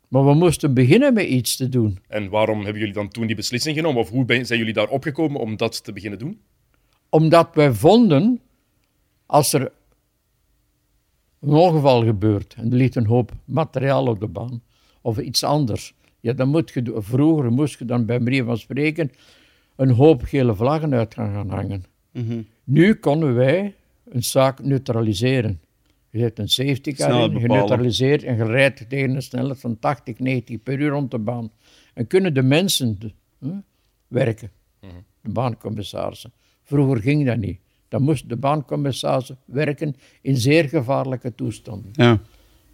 [0.09, 1.99] Maar we moesten beginnen met iets te doen.
[2.09, 4.01] En waarom hebben jullie dan toen die beslissing genomen?
[4.01, 6.41] Of hoe zijn jullie daar opgekomen om dat te beginnen doen?
[7.09, 8.41] Omdat wij vonden,
[9.27, 9.73] als er
[11.47, 14.63] een ongeval gebeurt en er ligt een hoop materiaal op de baan,
[15.01, 19.11] of iets anders, ja, dan moet je, vroeger moest je dan bij manier van spreken
[19.77, 21.85] een hoop gele vlaggen uit gaan hangen.
[22.11, 22.43] Mhm.
[22.65, 25.61] Nu konden wij een zaak neutraliseren.
[26.11, 29.79] Je zet een safety car in, je neutraliseert en je rijdt tegen een snelheid van
[29.79, 31.51] 80, 90 per uur rond de baan.
[31.95, 32.99] En kunnen de mensen
[34.09, 34.93] werken, mhm.
[35.21, 36.33] de baancommissarissen.
[36.63, 37.59] Vroeger ging dat niet.
[37.95, 41.91] Dan moest de baancommissarissen werken in zeer gevaarlijke toestanden.
[41.93, 42.21] Ja.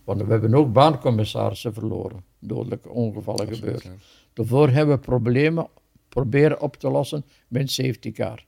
[0.04, 2.24] Want we hebben ook baancommissarissen verloren.
[2.38, 3.90] Dodelijke ongevallen gebeuren.
[3.90, 3.96] Ja.
[4.32, 5.68] Daarvoor hebben we problemen
[6.08, 8.44] proberen op te lossen met een safety car.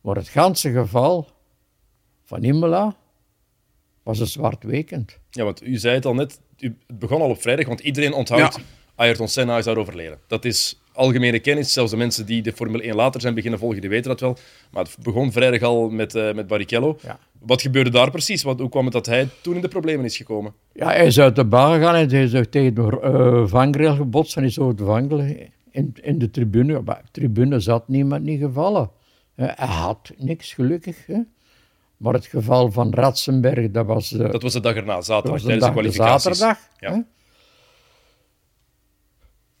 [0.00, 1.28] Maar het ganse geval
[2.22, 2.96] van Imola
[4.02, 5.18] was een zwart weekend.
[5.30, 8.12] Ja, want u zei het al net, u, het begon al op vrijdag, want iedereen
[8.12, 8.62] onthoudt, ja.
[8.94, 10.20] Ayrton Senna is daar overleden.
[10.26, 13.80] Dat is algemene kennis, zelfs de mensen die de Formule 1 later zijn beginnen volgen,
[13.80, 14.36] die weten dat wel.
[14.70, 16.98] Maar het begon vrijdag al met, uh, met Barrichello.
[17.02, 17.18] Ja.
[17.38, 18.42] Wat gebeurde daar precies?
[18.42, 20.54] Wat, hoe kwam het dat hij toen in de problemen is gekomen?
[20.72, 24.36] Ja, hij is uit de baan gegaan en hij is tegen de uh, vangrail gebotst
[24.36, 25.18] en is over de vangel
[25.70, 26.80] in, in de tribune.
[26.84, 28.90] Maar de tribune zat niemand niet gevallen.
[29.34, 31.06] hij had niks, gelukkig.
[31.06, 31.18] Hè.
[32.02, 34.12] Maar het geval van Ratzenberg, dat was...
[34.12, 36.38] Uh, dat was de dag erna, zaterdag, de tijdens de kwalificaties.
[36.38, 37.04] Zaterdag, ja.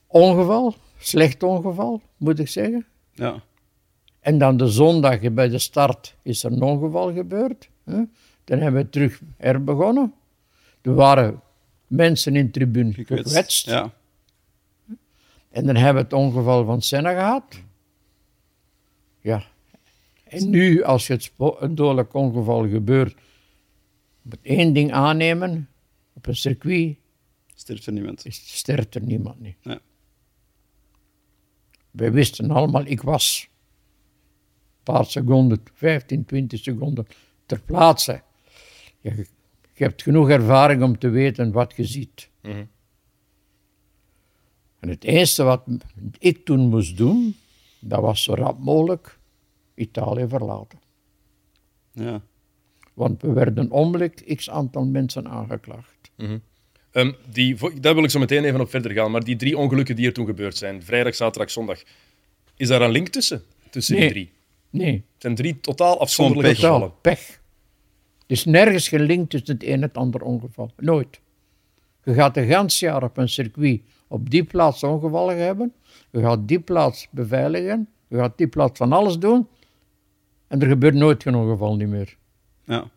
[0.06, 0.74] Ongeval,
[1.06, 2.86] slecht ongeval, moet ik zeggen.
[3.14, 3.42] Ja.
[4.20, 7.68] En dan de zondag bij de start is er een ongeval gebeurd.
[7.84, 8.02] Hè.
[8.44, 10.14] Dan hebben we terug herbegonnen.
[10.82, 11.40] Er waren
[11.86, 13.66] mensen in de tribune gekwetst.
[13.66, 13.92] Ja.
[15.50, 17.60] En dan hebben we het ongeval van Senna gehad.
[19.20, 19.42] Ja.
[20.24, 23.14] En nu, als je het een dodelijk ongeval gebeurt,
[24.22, 25.68] moet één ding aannemen.
[26.12, 26.96] Op een circuit
[27.54, 28.24] sterft er niemand.
[28.28, 29.56] Sterft er niemand niet.
[31.92, 37.06] Wij wisten allemaal, ik was een paar seconden, 15, 20 seconden
[37.46, 38.22] ter plaatse.
[39.00, 39.26] Je,
[39.72, 42.30] je hebt genoeg ervaring om te weten wat je ziet.
[42.40, 42.64] Mhm.
[44.78, 45.64] En het eerste wat
[46.18, 47.36] ik toen moest doen,
[47.80, 49.18] dat was zo rap mogelijk
[49.74, 50.78] Italië verlaten.
[51.92, 52.22] Ja.
[52.94, 56.10] Want we werden onmiddellijk x aantal mensen aangeklaagd.
[56.16, 56.42] Mm
[57.30, 59.10] die, daar wil ik zo meteen even op verder gaan.
[59.10, 61.82] Maar die drie ongelukken die er toen gebeurd zijn, vrijdag, zaterdag, zondag,
[62.56, 63.42] is daar een link tussen?
[63.70, 64.02] Tussen nee.
[64.04, 64.32] die drie?
[64.70, 64.92] Nee.
[64.92, 66.94] Het zijn drie totaal afzonderlijke totaal gevallen.
[67.00, 67.40] pech.
[68.26, 70.72] Er is nergens gelinkt tussen het een en het andere ongeval.
[70.76, 71.20] Nooit.
[72.04, 75.72] Je gaat een gans jaar op een circuit op die plaats ongevallen hebben.
[76.10, 77.88] Je gaat die plaats beveiligen.
[78.08, 79.46] Je gaat die plaats van alles doen.
[80.48, 82.16] En er gebeurt nooit geen ongeval niet meer.
[82.64, 82.90] Ja.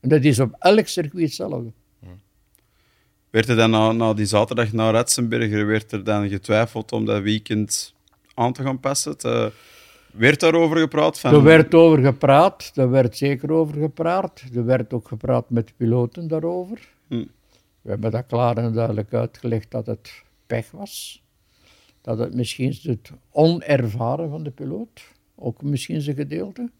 [0.00, 1.72] En dat is op elk circuit hetzelfde.
[3.34, 7.22] Werd er dan na, na die zaterdag naar Ratzenberger, werd er dan getwijfeld om dat
[7.22, 7.94] weekend
[8.34, 9.18] aan te gaan passen?
[9.18, 9.52] Te,
[10.12, 11.20] werd daarover gepraat?
[11.20, 11.34] Van...
[11.34, 14.42] Er werd over gepraat, er werd zeker over gepraat.
[14.54, 16.88] Er werd ook gepraat met de piloten daarover.
[17.08, 17.24] Hm.
[17.82, 21.22] We hebben dat klaar en duidelijk uitgelegd dat het pech was.
[22.00, 25.02] Dat het misschien het onervaren van de piloot,
[25.34, 26.70] ook misschien zijn gedeelte.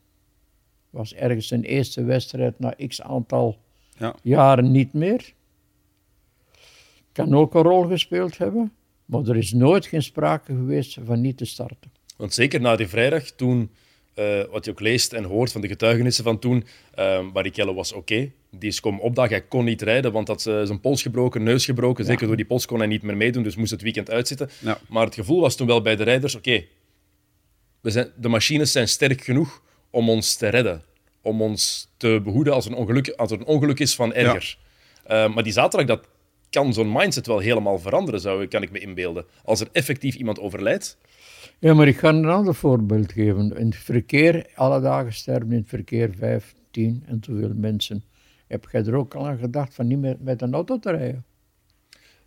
[0.91, 3.59] Was ergens een eerste wedstrijd na x aantal
[3.97, 4.15] ja.
[4.23, 5.35] jaren niet meer.
[7.15, 8.73] Kan ook een rol gespeeld hebben,
[9.05, 11.93] maar er is nooit geen sprake geweest van niet te starten.
[12.17, 13.71] Want zeker na die vrijdag, toen,
[14.15, 16.65] uh, wat je ook leest en hoort van de getuigenissen van toen,
[16.99, 18.31] uh, Barrichello was oké.
[18.51, 21.65] Die is komen opdagen, hij kon niet rijden, want had uh, zijn pols gebroken, neus
[21.65, 22.05] gebroken.
[22.05, 22.11] Ja.
[22.11, 24.51] Zeker door die pols kon hij niet meer meedoen, dus moest het weekend uitzitten.
[24.59, 24.79] Ja.
[24.89, 26.65] Maar het gevoel was toen wel bij de rijders, oké,
[27.81, 30.83] we zijn de machines zijn sterk genoeg om ons te redden.
[31.23, 34.59] Om ons te behoeden als, een ongeluk, als er een ongeluk is van erger.
[35.11, 36.09] Uh, maar die zaterdag, dat
[36.55, 39.25] kan zo'n mindset wel helemaal veranderen, zou, kan ik me inbeelden.
[39.45, 40.97] Als er effectief iemand overlijdt.
[41.59, 43.57] Ja, maar ik ga een ander voorbeeld geven.
[43.57, 48.05] In het verkeer, alle dagen sterven in het verkeer vijf, tien en zoveel mensen.
[48.47, 51.25] Heb jij er ook al aan gedacht van niet meer met een auto te rijden?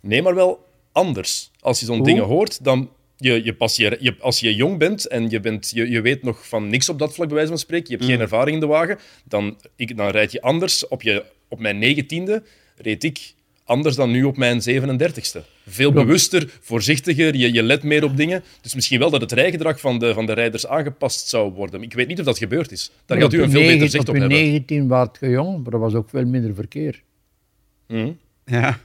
[0.00, 1.50] Nee, maar wel anders.
[1.60, 5.06] Als je zo'n dingen hoort, dan je, je, pas je, je, als je jong bent
[5.06, 7.60] en je, bent, je, je weet nog van niks op dat vlak, bij wijze van
[7.60, 10.88] spreken, je hebt geen ervaring in de wagen, dan, ik, dan rijd je anders.
[10.88, 12.42] Op, je, op mijn negentiende
[12.76, 13.36] reed ik
[13.68, 15.40] anders dan nu op mijn 37ste.
[15.66, 18.42] Veel bewuster, voorzichtiger, je, je let meer op dingen.
[18.60, 21.82] Dus misschien wel dat het rijgedrag van de, van de rijders aangepast zou worden.
[21.82, 22.90] Ik weet niet of dat gebeurd is.
[23.06, 24.38] Daar gaat u een veel beter zicht op, op hebben.
[24.38, 27.02] Op 19 was het jong, maar er was ook veel minder verkeer.
[27.86, 28.12] Mhm.
[28.44, 28.78] Ja, dat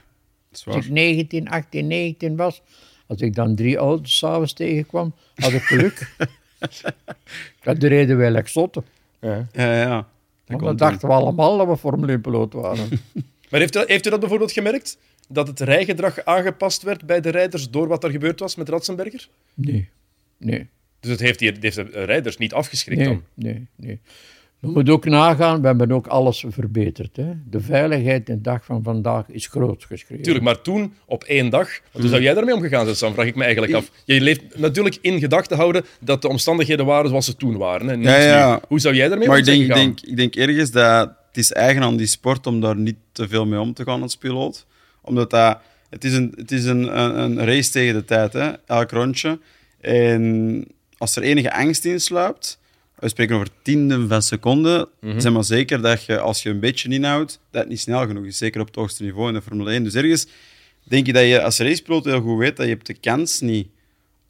[0.50, 2.62] is Als ik 19, 18, 19 was,
[3.06, 6.14] als ik dan drie auto's s'avonds tegenkwam, had ik geluk.
[7.62, 8.84] dat reden wij lekker zotten.
[9.20, 9.46] Ja.
[9.52, 9.96] Ja, ja.
[9.96, 10.06] Dat
[10.46, 12.88] Want dan dachten we allemaal dat we Formule 1 piloot waren.
[13.54, 14.98] Maar heeft u, heeft u dat bijvoorbeeld gemerkt?
[15.28, 19.28] Dat het rijgedrag aangepast werd bij de rijders door wat er gebeurd was met Ratzenberger?
[19.54, 19.88] Nee,
[20.38, 20.68] nee.
[21.00, 23.22] Dus het heeft, hier, heeft de rijders niet afgeschrikt nee, dan?
[23.34, 24.00] Nee, nee.
[24.58, 27.16] We moeten ook nagaan, we hebben ook alles verbeterd.
[27.16, 27.32] Hè.
[27.50, 30.24] De veiligheid in de dag van vandaag is groot geschreven.
[30.24, 33.14] Tuurlijk, maar toen, op één dag, hoe zou jij daarmee omgegaan zijn, Sam?
[33.14, 33.90] Vraag ik me eigenlijk af.
[34.04, 37.88] Je leeft natuurlijk in gedachten houden dat de omstandigheden waren zoals ze toen waren.
[37.88, 38.60] Hè, Ja, ja.
[38.68, 41.22] Hoe zou jij daarmee Maar om ik zijn denk, ik, denk, ik denk ergens dat
[41.34, 44.02] het is eigen aan die sport om daar niet te veel mee om te gaan
[44.02, 44.66] als piloot.
[45.02, 45.58] Omdat dat,
[45.90, 48.52] het is, een, het is een, een, een race tegen de tijd, hè?
[48.66, 49.38] elk rondje.
[49.80, 50.64] En
[50.98, 52.58] als er enige angst in sluipt,
[52.98, 55.20] we spreken over tienden van seconden, Mhm.
[55.20, 58.24] zeg maar zeker dat je, als je een beetje inhoudt, dat het niet snel genoeg
[58.24, 58.36] is.
[58.38, 59.84] Zeker op het hoogste niveau in de Formule 1.
[59.84, 60.26] Dus ergens
[60.82, 63.68] denk je dat je als racepiloot heel goed weet dat je hebt de kans niet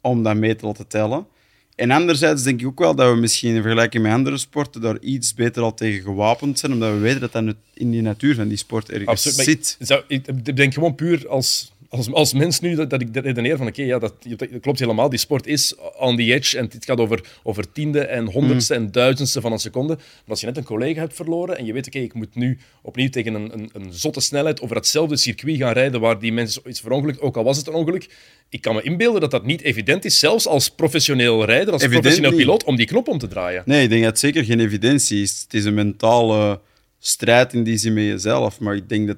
[0.01, 1.27] om dat mee te laten tellen.
[1.75, 4.99] En anderzijds denk ik ook wel dat we misschien in vergelijking met andere sporten daar
[4.99, 8.47] iets beter al tegen gewapend zijn, omdat we weten dat dat in die natuur van
[8.47, 9.45] die sport ergens Absoluut.
[9.45, 9.75] zit.
[9.79, 13.07] Ik, zou, ik ik denk gewoon puur als, als, als mens nu dat, dat ik
[13.11, 15.09] redeneer van oké, ja, dat, dat klopt helemaal.
[15.09, 18.91] Die sport is on the edge en het gaat over, over tiende en honderdste en
[18.91, 19.93] duizendste van een seconde.
[19.95, 22.57] Maar als je net een collega hebt verloren en je weet, oké, ik moet nu
[22.81, 26.61] opnieuw tegen een, een, een zotte snelheid over hetzelfde circuit gaan rijden waar die mensen
[26.67, 28.09] iets verongelukt, ook al was het een ongeluk.
[28.49, 32.01] Ik kan me inbeelden dat dat niet evident is, zelfs als professioneel rijder, als Evident
[32.01, 32.39] professioneel niet.
[32.39, 33.63] piloot, om die knop om te draaien.
[33.65, 35.41] Nee, ik denk dat het zeker geen evidentie is.
[35.41, 36.59] Het is een mentale
[36.99, 38.59] strijd in die zin met jezelf.
[38.59, 39.17] Maar ik denk dat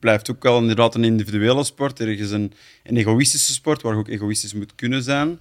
[0.00, 2.00] blijft ook wel inderdaad een individuele sport.
[2.00, 5.40] Ergens een, een egoïstische sport, waar je ook egoïstisch moet kunnen zijn.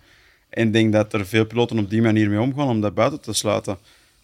[0.50, 3.22] En ik denk dat er veel piloten op die manier mee omgaan om dat buiten
[3.22, 3.78] te sluiten.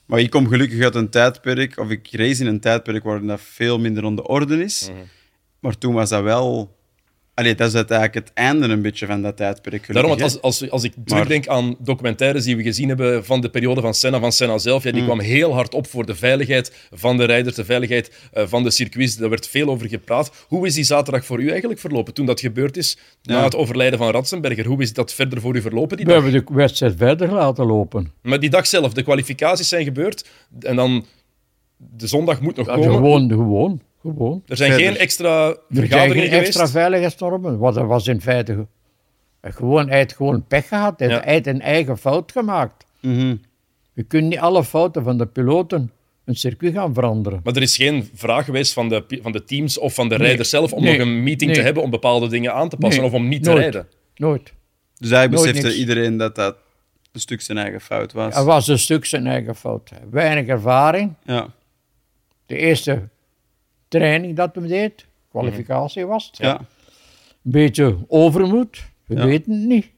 [0.06, 3.42] Maar ik kom gelukkig uit een tijdperk, of ik race in een tijdperk waarin dat
[3.42, 4.90] veel minder aan de orde is.
[5.60, 6.76] Maar toen was dat wel...
[7.36, 9.94] Allee, dat is uiteindelijk het einde een beetje van dat tijdperk.
[9.94, 13.42] Daarom, want als, als, als ik Maar- terugdenk aan documentaires die we gezien hebben van
[13.42, 15.08] de periode van Senna, van Senna zelf, ja, die Mm.
[15.08, 18.72] kwam heel hard op voor de veiligheid van de rijders, de veiligheid eh, van de
[18.72, 19.18] circuits.
[19.18, 20.46] Daar werd veel over gepraat.
[20.48, 24.00] Hoe is die zaterdag voor u eigenlijk verlopen toen dat gebeurd is, na het overlijden
[24.00, 24.66] van Ratzenberger?
[24.66, 26.24] Hoe is dat verder voor u verlopen die We dag?
[26.24, 28.12] hebben de wedstrijd verder laten lopen.
[28.22, 30.28] Maar die dag zelf, de kwalificaties zijn gebeurd
[30.60, 31.06] en dan
[31.78, 32.92] de zondag moet nog Ja, komen.
[32.94, 33.82] gewoon, gewoon,
[34.14, 34.44] gewoon.
[34.48, 34.88] Er zijn Verder.
[34.88, 36.48] geen extra Er zijn vergaderingen geen geweest.
[36.60, 37.58] extra veiligheidsnormen.
[37.58, 41.00] Wat er was in feite ge- gewoon, hij heeft gewoon pech gehad.
[41.00, 41.22] Hij Ja.
[41.24, 42.86] heeft- een eigen fout gemaakt.
[43.02, 43.36] Mhm.
[43.94, 45.92] Je kunt niet alle fouten van de piloten
[46.26, 47.40] een circuit gaan veranderen.
[47.44, 50.50] Maar er is geen vraag geweest van de, van de teams of van de rijders
[50.50, 50.98] zelf om Nee.
[50.98, 51.66] nog een meeting te Nee.
[51.66, 53.10] hebben om bepaalde dingen aan te passen Nee.
[53.12, 53.88] of om niet te rijden.
[54.16, 54.54] Nooit.
[54.98, 55.80] Dus eigenlijk Nooit besefte niks.
[55.80, 56.58] iedereen dat dat
[57.12, 58.36] een stuk zijn eigen fout was.
[58.36, 59.92] Hij was een stuk zijn eigen fout.
[60.10, 61.14] Weinig ervaring.
[61.24, 61.48] Ja.
[62.46, 63.10] De eerste
[63.98, 66.38] training dat we deed, kwalificatie was het.
[66.38, 66.60] Ja.
[66.60, 69.26] Een beetje overmoed, we Ja.
[69.26, 69.94] weten het niet.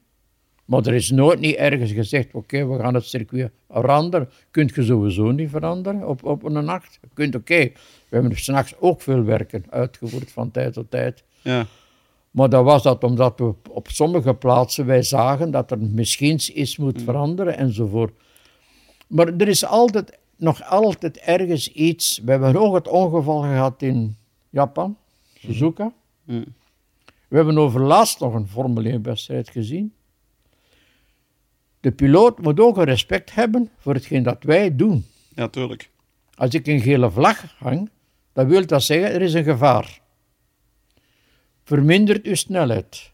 [0.65, 4.29] Maar er is nooit niet ergens gezegd, oké, we gaan het circuit veranderen.
[4.51, 6.97] Kunt je sowieso niet veranderen op, op een nacht.
[7.01, 7.57] Je kunt, oké,
[8.09, 11.23] we hebben s'nachts ook veel werken uitgevoerd van tijd tot tijd.
[11.41, 11.65] Ja.
[12.31, 16.77] Maar dat was dat omdat we op sommige plaatsen wij zagen dat er misschien iets
[16.77, 18.13] moet veranderen enzovoort.
[19.07, 22.21] Maar er is altijd, nog altijd ergens iets.
[22.23, 24.17] We hebben ook het ongeval gehad in
[24.49, 24.97] Japan,
[25.39, 25.93] Suzuka.
[26.23, 26.45] Mm.
[27.27, 29.93] We hebben overlaatst nog een Formule 1-wedstrijd gezien.
[31.79, 35.05] De piloot moet ook een respect hebben voor hetgeen dat wij doen.
[35.35, 35.89] ja, tuurlijk.
[36.33, 37.89] Als ik een gele vlag hang,
[38.33, 40.01] dan wil dat zeggen er is een gevaar.
[41.63, 43.11] Vermindert uw snelheid.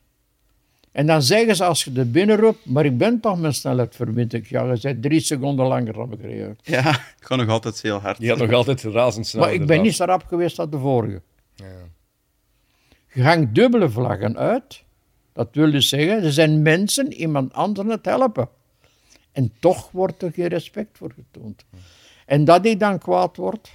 [0.93, 3.95] En dan zeggen ze als je er binnen roept, maar ik ben toch mijn snelheid
[3.95, 4.47] verminderd.
[4.47, 6.58] Ja, je bent drie seconden langer dan gereden.
[6.62, 8.17] Ja, ik ga nog altijd heel hard.
[8.17, 9.43] Die gaat nog altijd razendsnel.
[9.43, 11.21] Maar ik ben niet zo rap geweest als de vorige.
[13.13, 14.84] Je hangt dubbele vlaggen uit.
[15.34, 18.49] Dat wil dus zeggen, er zijn mensen iemand anders het helpen.
[19.32, 21.65] En toch wordt er geen respect voor getoond.
[22.25, 23.71] En dat ik dan kwaad word,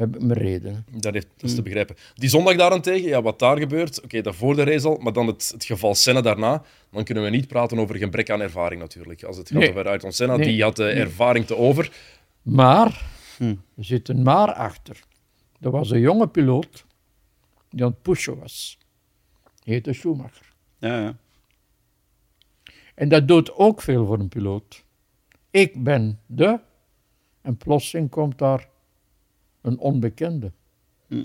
[0.00, 0.84] heb ik mijn reden.
[0.90, 1.56] Dat, heeft, dat is Mm.
[1.56, 1.96] te begrijpen.
[2.14, 5.26] Die zondag daarentegen, ja, wat daar gebeurt, oké, dat voor de race al, maar dan
[5.26, 9.22] het, het geval Senna daarna, dan kunnen we niet praten over gebrek aan ervaring natuurlijk.
[9.22, 9.70] Als het gaat Nee.
[9.70, 10.46] over Ayrton Senna, Nee.
[10.48, 11.92] die had de ervaring te over.
[12.42, 13.04] Maar,
[13.38, 15.00] er zit een maar achter.
[15.60, 16.84] Er was een jonge piloot
[17.70, 18.78] die aan het pushen was.
[19.62, 20.52] Die heette Schumacher.
[20.78, 21.16] Ja, ja.
[22.94, 24.84] En dat doet ook veel voor een piloot.
[25.50, 26.58] Ik ben de,
[27.42, 28.68] en plotseling komt daar
[29.60, 30.52] een onbekende.
[31.06, 31.24] Hm.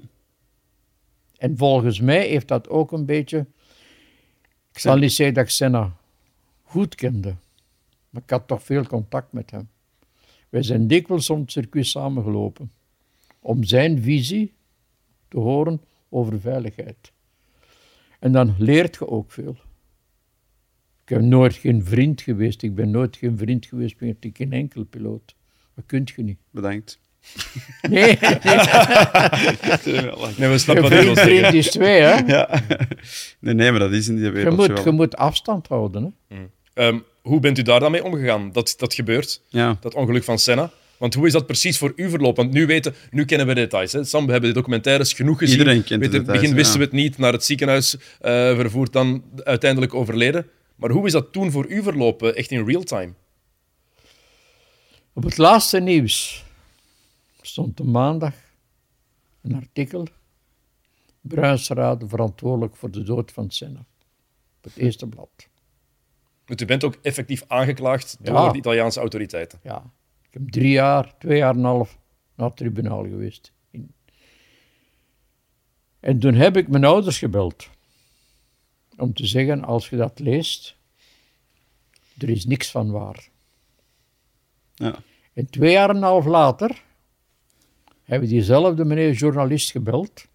[1.38, 3.46] En volgens mij heeft dat ook een beetje.
[4.72, 5.96] Ik zal niet zeggen dat ik Senna
[6.64, 7.36] goed kende,
[8.10, 9.70] maar ik had toch veel contact met hem.
[10.50, 12.72] Wij zijn dikwijls om het circuit samengelopen
[13.46, 14.54] om zijn visie
[15.28, 17.12] te horen over veiligheid.
[18.20, 19.56] En dan leert je ook veel.
[21.04, 22.62] Ik heb nooit geen vriend geweest.
[22.62, 25.36] Ik ben nooit geen vriend geweest met geen enkele piloot.
[25.74, 26.38] Dat kunt je niet.
[26.52, 27.00] Bedankt.
[27.90, 28.06] Nee,
[30.38, 30.50] nee.
[30.50, 32.18] we snappen je Vriend, is twee, hè.
[32.26, 32.62] Ja.
[33.40, 34.84] Nee, nee, maar dat is in die Je wereld moet, wel.
[34.84, 36.16] je moet afstand houden.
[36.28, 36.36] Hè.
[36.74, 38.52] Ehm, hoe bent u daar dan mee omgegaan?
[38.52, 39.78] Dat, dat gebeurt, Ja.
[39.82, 40.72] dat ongeluk van Senna.
[40.98, 42.44] Want hoe is dat precies voor u verlopen?
[42.44, 43.92] Want nu weten, nu kennen we de details.
[43.92, 44.04] Hè.
[44.04, 45.58] Sam, we hebben de documentaires genoeg gezien.
[45.58, 46.80] Iedereen kent de je, In het details, begin wisten ja.
[46.80, 50.48] we het niet, naar het ziekenhuis eh, vervoerd, dan uiteindelijk overleden.
[50.76, 53.14] Maar hoe is dat toen voor u verlopen, echt in real time?
[55.14, 56.45] Op het laatste nieuws
[57.46, 58.34] stond op maandag
[59.42, 60.08] een artikel.
[61.22, 63.80] Bruinsrade verantwoordelijk voor de dood van Senna.
[64.58, 65.48] Op het eerste blad.
[66.46, 68.52] Want u bent ook effectief aangeklaagd door Ja.
[68.52, 69.60] de Italiaanse autoriteiten.
[69.64, 69.92] Ja,
[70.28, 71.98] ik heb drie jaar, twee jaar en een half
[72.36, 73.52] naar het tribunaal geweest.
[73.72, 73.94] In-
[76.00, 77.70] En toen heb ik mijn ouders gebeld.
[78.98, 80.76] Om te zeggen, als je dat leest,
[82.18, 83.30] er is niks van waar.
[84.74, 84.96] Ja.
[85.34, 86.84] En twee jaar en een half later
[88.06, 90.26] hebben diezelfde meneer journalist gebeld.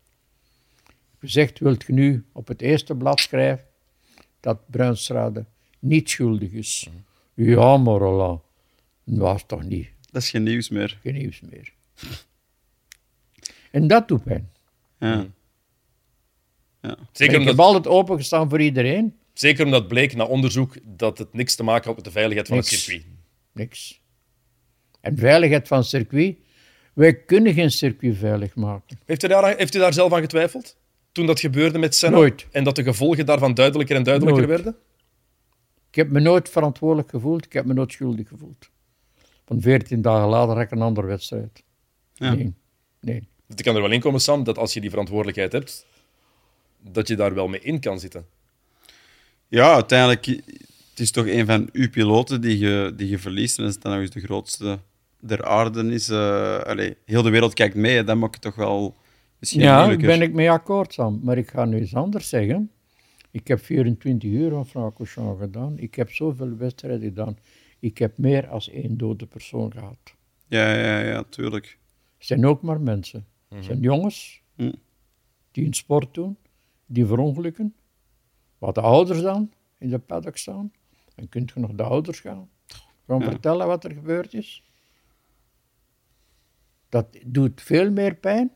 [1.19, 3.67] Gezegd, wilt je nu op het eerste blad schrijven
[4.41, 5.45] dat Bruinstrade
[5.79, 6.89] niet schuldig is?
[7.35, 8.39] Ja, maar Allah,
[9.05, 10.99] dat was toch niet, Dat is geen nieuws meer.
[11.03, 11.73] geen nieuws meer.
[13.71, 14.51] En dat doet pijn.
[14.99, 15.27] Ja.
[16.83, 16.97] Ja.
[17.13, 19.17] Zeker ik omdat, heb altijd opengestaan voor iedereen.
[19.33, 22.57] zeker omdat bleek na onderzoek dat het niks te maken had met de veiligheid van
[22.57, 22.85] het Niks.
[22.85, 23.07] circuit.
[23.53, 24.01] Niks.
[25.01, 26.37] En veiligheid van het circuit.
[26.93, 28.99] Wij kunnen geen circuit veilig maken.
[29.05, 30.77] Heeft u, daar, heeft u daar zelf aan getwijfeld?
[31.13, 32.17] Toen dat gebeurde met Senna?
[32.17, 32.47] Nooit.
[32.51, 34.63] En dat de gevolgen daarvan duidelijker en duidelijker Nooit.
[34.63, 34.81] werden?
[35.89, 37.45] Ik heb me nooit verantwoordelijk gevoeld.
[37.45, 38.71] Ik heb me nooit schuldig gevoeld.
[39.45, 41.63] Van veertien dagen later heb ik een andere wedstrijd.
[42.15, 42.35] Ja.
[42.35, 42.55] Nee.
[43.01, 43.29] nee.
[43.55, 45.87] Kan er wel in komen, Sam, dat als je die verantwoordelijkheid hebt,
[46.81, 48.27] dat je daar wel mee in kan zitten.
[49.49, 50.27] Ja, uiteindelijk
[51.01, 53.59] het is toch een van uw piloten die je, die je verliest.
[53.59, 54.79] En als het dan nog eens de grootste
[55.21, 56.09] der aarde is.
[56.09, 58.05] eh allee, heel de wereld kijkt mee.
[58.05, 58.95] Dat maakt het toch wel
[59.39, 61.21] misschien Ja, daar ben ik mee akkoord, Sam.
[61.23, 62.71] Maar ik ga nu eens anders zeggen.
[63.31, 65.79] Ik heb 24 uur van Francorchamps gedaan.
[65.79, 67.37] Ik heb zoveel wedstrijden gedaan.
[67.79, 70.15] Ik heb meer als één dode persoon gehad.
[70.47, 71.79] Ja, ja, ja, tuurlijk.
[72.19, 73.27] Het zijn ook maar mensen.
[73.49, 74.73] Het zijn jongens Hm.
[75.53, 76.37] die een sport doen,
[76.87, 77.75] die verongelukken.
[78.59, 80.73] Wat de ouders dan in de paddock staan.
[81.15, 82.49] Dan kunt je nog de ouders gaan.
[83.07, 83.31] Gewoon Ja.
[83.31, 84.63] vertellen wat er gebeurd is.
[86.91, 88.53] Dat doet veel meer pijn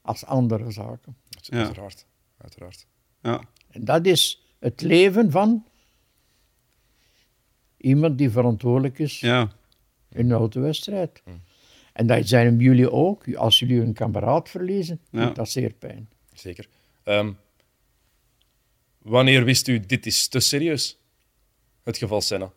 [0.00, 1.16] als andere zaken.
[1.28, 1.56] Ja.
[1.56, 2.06] Uiteraard.
[2.36, 2.86] Uiteraard.
[3.22, 3.40] Ja.
[3.70, 5.66] En dat is het leven van
[7.76, 9.52] iemand die verantwoordelijk is ja.
[10.10, 11.22] in een autowedstrijd.
[11.92, 13.34] En dat zijn jullie ook.
[13.34, 15.26] Als jullie een kameraad verliezen, Ja.
[15.26, 16.08] doet dat zeer pijn.
[16.32, 16.68] Zeker.
[17.02, 17.32] Ehm,
[18.98, 20.98] wanneer wist u, dit is te serieus?
[21.82, 22.52] Het geval Senna.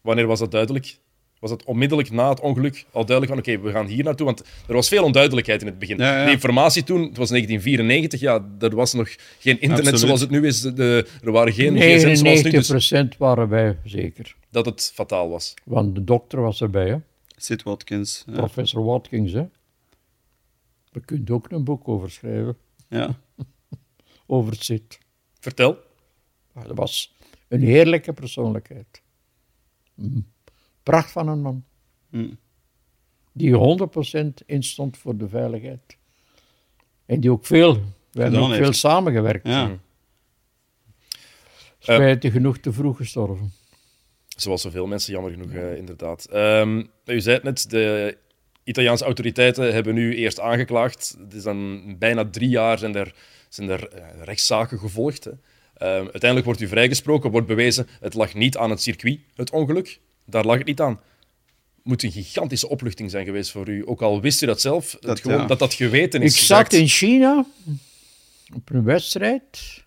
[0.00, 0.98] Wanneer was dat duidelijk?
[1.38, 4.26] Was het onmiddellijk na het ongeluk al duidelijk van oké, we gaan hier naartoe?
[4.26, 5.96] Want er was veel onduidelijkheid in het begin.
[5.96, 6.24] Ja, ja.
[6.24, 10.00] De informatie toen, het was 1994, ja, er was nog geen internet Absoluut.
[10.00, 10.60] zoals het nu is.
[10.60, 14.36] De, er waren geen gsm's zoals nu, dus 99% waren wij zeker.
[14.50, 15.54] dat het fataal was.
[15.64, 16.96] Want de dokter was erbij, hè?
[17.36, 18.24] Sid Watkins.
[18.26, 18.32] Ja.
[18.32, 19.32] professor Watkins.
[19.32, 19.46] Hè?
[20.92, 22.56] We kunnen ook een boek over schrijven,
[22.88, 23.18] ja.
[24.26, 24.98] over het zit.
[25.40, 25.78] Vertel.
[26.52, 27.14] Maar Dat was
[27.48, 29.02] een heerlijke persoonlijkheid.
[29.94, 30.26] Mm.
[30.86, 31.64] Pracht van een man.
[32.10, 32.34] Hm.
[33.32, 33.78] Die
[34.42, 35.96] 100% instond voor de veiligheid.
[37.06, 37.74] En die ook veel,
[38.10, 38.62] we hebben ook heeft.
[38.62, 39.46] veel samengewerkt.
[39.46, 39.78] Ja.
[41.78, 43.52] Spijtig genoeg te vroeg gestorven.
[44.36, 46.24] Zoals zoveel mensen, jammer genoeg, eh, inderdaad.
[46.24, 48.16] Ehm, u zei het net, de
[48.64, 51.16] Italiaanse autoriteiten hebben nu eerst aangeklaagd.
[51.18, 53.14] Het is dan bijna drie jaar zijn er,
[53.48, 55.24] zijn er eh, rechtszaken gevolgd.
[55.24, 55.30] Hè.
[55.74, 60.00] Ehm, uiteindelijk wordt u vrijgesproken, wordt bewezen, het lag niet aan het circuit, het ongeluk.
[60.26, 61.00] Daar lag het niet aan.
[61.82, 63.86] Moet een gigantische opluchting zijn geweest voor u.
[63.86, 65.46] Ook al wist u dat zelf, dat Dat, gewoon, ja.
[65.46, 67.46] dat, dat geweten is Ik zat in China
[68.54, 69.84] op een wedstrijd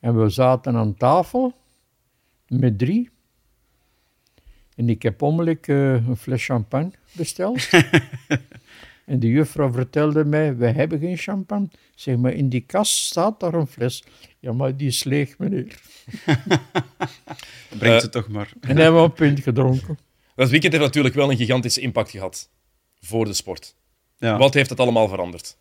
[0.00, 1.54] en we zaten aan tafel
[2.46, 3.10] met drie.
[4.74, 7.68] En ik heb onmiddellijk eh, een fles champagne besteld.
[9.08, 11.68] en de juffrouw vertelde mij, we hebben geen champagne.
[11.94, 14.04] Zeg maar, in die kast staat daar een fles.
[14.38, 15.80] Ja, maar die is leeg, meneer.
[17.78, 18.52] Brengt Eh, het toch maar.
[18.60, 19.98] En hebben we een pint gedronken.
[20.34, 22.50] Dat weekend heeft natuurlijk wel een gigantische impact gehad
[23.00, 23.74] voor de sport.
[24.18, 24.38] Ja.
[24.38, 25.56] Wat heeft het allemaal veranderd?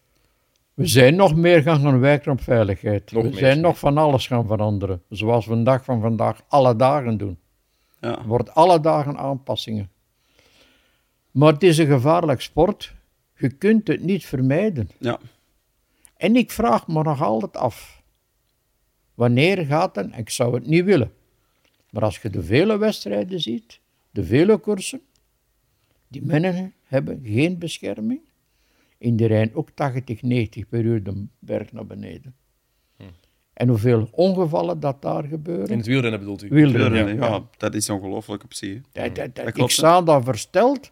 [0.74, 3.12] We zijn nog meer gaan gaan wijken op veiligheid.
[3.12, 5.02] Nog we meer, zijn nog van alles gaan veranderen.
[5.10, 7.38] Zoals we een dag van vandaag alle dagen doen.
[8.02, 8.18] Ja.
[8.18, 9.89] Er wordt alle dagen aanpassingen.
[11.32, 12.95] Maar het is een gevaarlijk sport.
[13.38, 14.90] Je kunt het niet vermijden.
[15.00, 15.20] Ja.
[16.18, 18.02] En ik vraag me nog altijd af.
[19.14, 20.18] Wanneer gaat het?
[20.18, 21.12] Ik zou het niet willen.
[21.90, 23.80] Maar als je de vele wedstrijden ziet,
[24.12, 25.02] de vele koersen,
[26.08, 28.20] Die mannen hebben geen bescherming.
[28.98, 32.36] In de Rijn ook 80, 90 per uur de berg naar beneden.
[32.98, 33.04] Hm.
[33.54, 35.68] En hoeveel ongevallen dat daar gebeuren.
[35.68, 36.48] In het wielrennen bedoelt u?
[36.50, 37.28] Wielrennen, ja.
[37.28, 37.44] ja.
[37.58, 38.82] Dat is ongelooflijk op zich.
[38.92, 40.92] Dat, dat, dat, ik sta daar versteld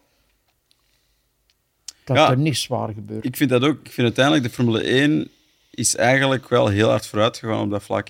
[2.06, 3.24] dat er niet zwaar gebeurt.
[3.24, 3.78] Ik vind dat ook.
[3.84, 5.28] Ik vind uiteindelijk de Formule 1
[5.70, 8.08] is eigenlijk wel heel hard vooruit gegaan op dat vlak.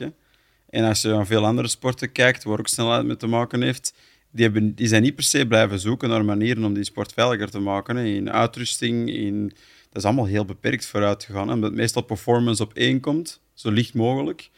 [0.70, 3.94] En als je aan veel andere sporten kijkt, waar ook snelheid mee te maken heeft,
[4.30, 7.50] die, hebben, die zijn niet per se blijven zoeken naar manieren om die sport veiliger
[7.50, 7.96] te maken.
[7.96, 8.04] Hè.
[8.04, 9.48] In uitrusting, in,
[9.88, 11.52] dat is allemaal heel beperkt vooruit gegaan.
[11.52, 14.50] Omdat meestal performance op één komt, zo licht mogelijk.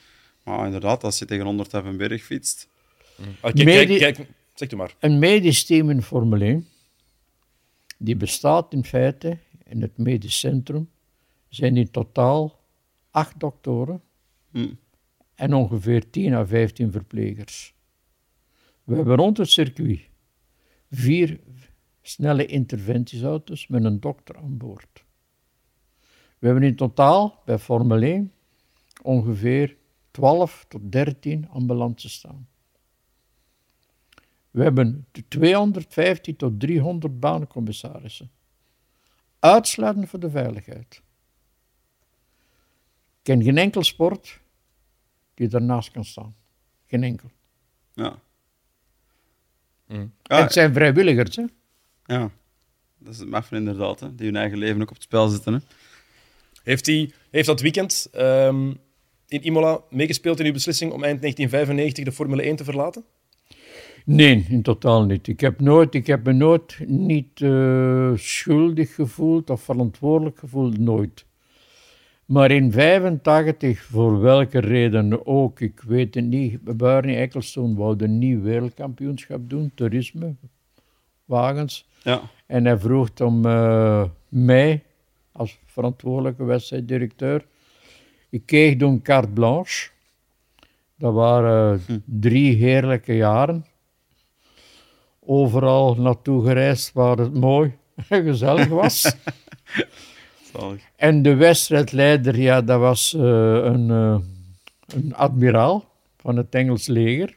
[0.44, 2.68] Maar inderdaad, als je tegen 100 een berg fietst...
[3.40, 4.18] Kijk, kijk, kijk,
[4.54, 4.94] zeg u maar.
[4.98, 6.66] Een medisch team in Formule 1,
[7.98, 10.90] die bestaat in feite in het medisch centrum,
[11.48, 12.60] zijn in totaal
[13.10, 14.02] acht doktoren
[14.50, 14.74] hm.
[15.34, 17.74] en ongeveer 10 à 15 verplegers.
[18.84, 20.00] We hebben rond het circuit
[20.90, 21.40] vier
[22.02, 25.04] snelle interventiesauto's met een dokter aan boord.
[26.38, 28.32] We hebben in totaal bij Formule 1
[29.02, 29.76] ongeveer
[30.10, 32.48] 12 tot 13 ambulances staan.
[34.50, 38.30] We hebben 250 tot 300 baancommissarissen.
[39.38, 41.02] Uitsluitend voor de veiligheid.
[43.18, 44.40] Ik ken geen enkel sport
[45.34, 46.36] die daarnaast kan staan.
[46.86, 47.30] Geen enkel.
[47.94, 48.18] Ja.
[49.86, 50.12] Mm.
[50.22, 51.44] het zijn vrijwilligers, hè?
[52.04, 52.30] Ja,
[52.98, 54.14] dat is het maffen inderdaad, hè?
[54.14, 55.52] die hun eigen leven ook op het spel zetten.
[55.52, 55.58] Hè?
[56.62, 58.80] Heeft, hij, heeft dat weekend um,
[59.26, 63.04] in Imola meegespeeld in uw beslissing om eind 1995 de Formule 1 te verlaten?
[64.04, 65.28] Nee, in totaal niet.
[65.28, 71.26] Ik heb, nooit, ik heb me nooit niet uh, schuldig gevoeld of verantwoordelijk gevoeld, nooit.
[72.24, 78.18] Maar in 85, voor welke reden ook, ik weet het niet, Barney Ecclestone wou een
[78.18, 80.34] nieuw wereldkampioenschap doen, toerisme,
[81.24, 81.88] wagens.
[82.02, 82.20] Ja.
[82.46, 84.82] En hij vroeg om uh, mij,
[85.32, 87.46] als verantwoordelijke wedstrijddirecteur,
[88.30, 89.90] ik kreeg toen carte blanche.
[90.96, 91.98] Dat waren hm.
[92.04, 93.64] drie heerlijke jaren.
[95.30, 97.76] Overal naartoe gereisd waar het mooi
[98.08, 99.04] en gezellig was.
[100.96, 103.22] En de wedstrijdleider, ja, dat was uh,
[103.64, 104.18] een, uh,
[104.86, 107.36] een admiraal van het Engels leger.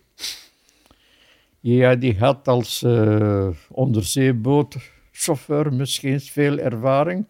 [1.59, 7.27] Ja, die had als uh, onderzeebootchauffeur misschien veel ervaring,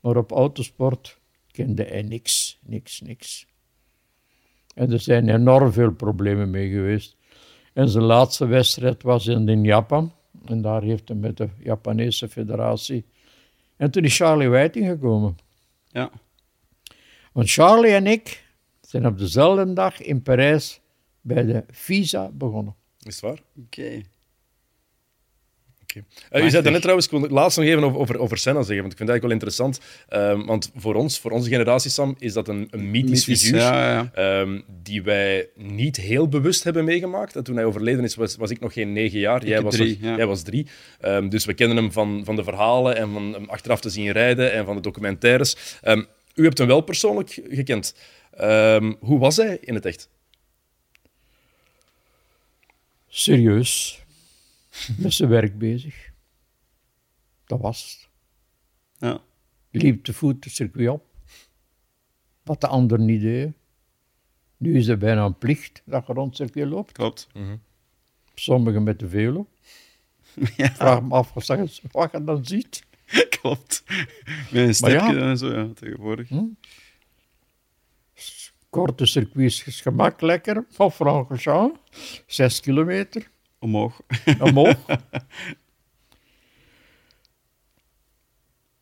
[0.00, 1.18] maar op autosport
[1.50, 3.46] kende hij niks, niks, niks.
[4.74, 7.16] En er zijn enorm veel problemen mee geweest.
[7.74, 10.12] En zijn laatste wedstrijd was in Japan.
[10.44, 13.04] En daar heeft hij met de Japanese federatie
[13.76, 15.36] en toen is Charlie Whiting gekomen.
[15.86, 16.10] Ja.
[17.32, 18.44] Want Charlie en ik
[18.80, 20.80] zijn op dezelfde dag in Parijs
[21.20, 22.74] bij de Visa begonnen.
[23.00, 23.42] Is waar?
[23.56, 23.80] Oké.
[23.80, 24.04] Okay.
[26.32, 28.80] Uh, u zei net trouwens, ik wil laatst nog even over, over, over Senna zeggen,
[28.80, 29.80] want ik vind het eigenlijk wel interessant.
[30.38, 34.10] Um, want voor ons, voor onze generatie, Sam, is dat een, een mythisch, figuur ja,
[34.14, 34.40] ja.
[34.40, 37.36] Um, die wij niet heel bewust hebben meegemaakt.
[37.36, 39.46] En toen hij overleden is, was, was ik nog geen negen jaar.
[39.46, 40.66] Jij was, drie, jij was drie.
[41.02, 44.12] Um, dus we kennen hem van, van de verhalen en van hem achteraf te zien
[44.12, 45.56] rijden en van de documentaires.
[46.34, 47.94] u hebt hem wel persoonlijk gekend.
[49.00, 50.08] hoe was hij in het echt?
[53.08, 54.03] Serieus
[54.98, 56.12] met zijn werk bezig.
[57.44, 58.08] Dat was het.
[58.98, 59.20] Ja.
[59.70, 61.06] Liep te voet het circuit op.
[62.42, 63.52] Wat de ander niet deed.
[64.56, 66.92] Nu is het bijna een plicht dat je rond het circuit loopt.
[66.92, 67.28] Klopt.
[67.32, 67.62] Mm
[68.34, 69.48] Sommigen met de velo.
[70.56, 70.74] Ja.
[70.74, 71.46] Vraag me af wat
[72.12, 72.84] je dan ziet.
[73.40, 73.82] Klopt.
[74.50, 76.28] Met een stepje en zo, ja, tegenwoordig.
[76.28, 76.44] Hm?
[78.70, 80.64] Korte circuits is gemakkelijker.
[80.68, 83.30] Van Francorchamps, zes kilometer.
[83.64, 84.00] Omhoog.
[84.40, 84.76] Omhoog.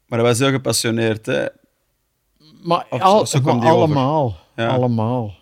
[0.06, 1.46] maar hij was heel gepassioneerd, hè?
[2.62, 4.36] Maar, al, allemaal.
[4.56, 5.34] Allemaal.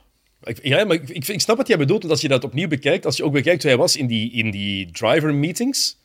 [0.42, 2.00] Ik, ja, maar ik, ik, ik, snap wat jij bedoelt.
[2.00, 4.32] Want als je dat opnieuw bekijkt, als je ook bekijkt hoe hij was in die,
[4.32, 5.99] in die driver meetings,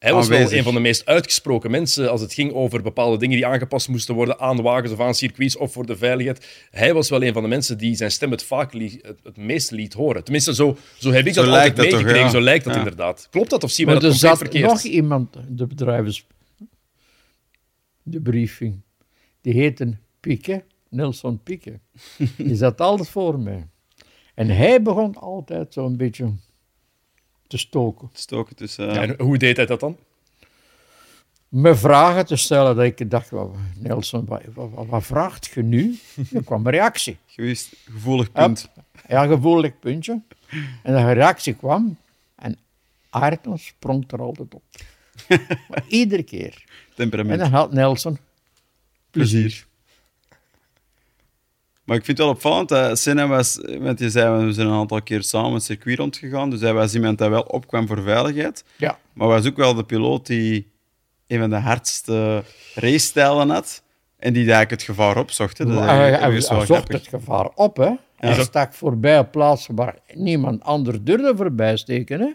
[0.00, 3.36] hij was wel een van de meest uitgesproken mensen als het ging over bepaalde dingen
[3.36, 6.68] die aangepast moesten worden aan wagens of aan circuits of voor de veiligheid.
[6.70, 9.70] Hij was wel een van de mensen die zijn stem het vaak het, het meest
[9.70, 10.24] liet horen.
[10.24, 12.30] Tenminste, zo, zo heb ik dat altijd meegekregen.
[12.30, 13.28] Zo lijkt dat inderdaad.
[13.30, 14.64] Klopt dat of zien we dat compleet verkeerd?
[14.64, 16.26] Er zat nog iemand, de bedrijvers...
[18.02, 18.80] De briefing.
[19.40, 21.80] Die heette Pieke, Nelson Pieke.
[22.36, 23.68] die zat altijd voor mij.
[24.34, 26.32] En hij begon altijd zo'n beetje
[27.50, 28.10] te stoken.
[28.12, 28.86] Stoken tussen...
[28.86, 29.96] Ja, en hoe deed hij dat dan?
[31.48, 33.30] Me vragen te stellen dat ik dacht,
[33.74, 35.98] Nelson, wat, wat, wat vraagt je nu?
[36.34, 37.16] Er kwam een reactie.
[37.26, 38.68] Gewist, gevoelig punt.
[39.08, 40.20] Ja, gevoelig puntje.
[40.82, 41.96] En de reactie kwam
[42.34, 42.56] en
[43.10, 44.62] Ayrton sprong er altijd op.
[45.68, 46.64] maar iedere keer.
[46.94, 47.40] Temperament.
[47.40, 48.18] En dan had Nelson
[49.10, 49.66] plezier.
[51.84, 54.72] Maar ik vind het wel opvallend dat Senna was, want je zei we zijn een
[54.72, 58.64] aantal keer samen het circuit rondgegaan, dus hij was iemand dat wel opkwam voor veiligheid.
[58.76, 58.98] Ja.
[59.12, 60.70] Maar was ook wel de piloot die
[61.26, 62.42] een van de hardste
[62.74, 63.82] racestijlen had
[64.16, 65.58] en die eigenlijk het gevaar opzocht.
[65.58, 65.66] Hè.
[65.66, 66.96] Dat hij, hij, zocht grappig.
[66.96, 67.90] het gevaar op, hè.
[68.16, 72.30] Hij stak voorbij op plaatsen waar niemand anders durfde voorbij steken, hè.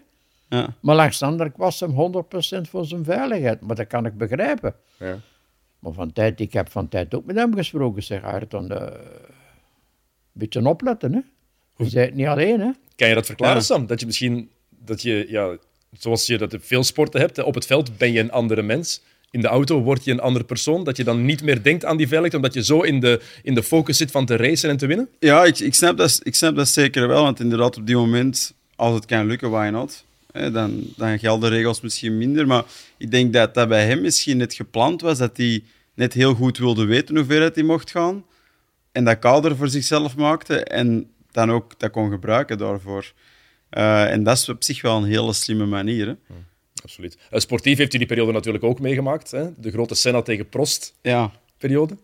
[0.50, 0.68] Ja.
[0.80, 2.24] Maar langs de andere kant was hem
[2.68, 3.62] 100% voor zijn veiligheid.
[3.62, 4.76] Maar dat kan ik begrijpen.
[5.00, 5.18] Ja.
[5.80, 8.04] Maar van tijd, ik heb van tijd ook met hem gesproken.
[8.04, 8.88] Zeg, Ayrton, eh
[10.38, 11.20] beetje opletten, hè.
[11.78, 12.70] Je zei het niet alleen, hè.
[12.96, 13.62] Kan je dat verklaren, Ja.
[13.62, 13.86] Sam?
[13.88, 14.50] Dat je misschien,
[14.86, 15.58] dat je, ja,
[16.00, 19.02] zoals je dat in veel sporten hebt, op het veld ben je een andere mens.
[19.32, 20.84] In de auto word je een andere persoon.
[20.84, 23.56] Dat je dan niet meer denkt aan die veiligheid, omdat je zo in de, in
[23.56, 25.10] de focus zit van te racen en te winnen.
[25.20, 28.54] Ja, ik, ik, snap dat, ik snap dat zeker wel, want inderdaad op die moment,
[28.76, 30.04] als het kan lukken, why not?
[30.32, 32.64] Hè, dan, dan gelden de regels misschien minder, maar
[32.98, 35.64] ik denk dat dat bij hem misschien net gepland was, dat hij
[35.94, 38.24] net heel goed wilde weten hoe ver het hij mocht gaan
[38.96, 43.14] en dat kader voor zichzelf maakte en dan ook dat kon gebruiken daarvoor.
[43.70, 46.08] Eh, en dat is op zich wel een hele slimme manier.
[46.08, 46.14] Hè?
[46.84, 47.18] Absoluut.
[47.30, 49.32] Eh, sportief heeft u die periode natuurlijk ook meegemaakt.
[49.32, 49.46] Hè?
[49.58, 51.94] De grote Senna tegen Prost-periode.
[51.94, 52.00] Ja,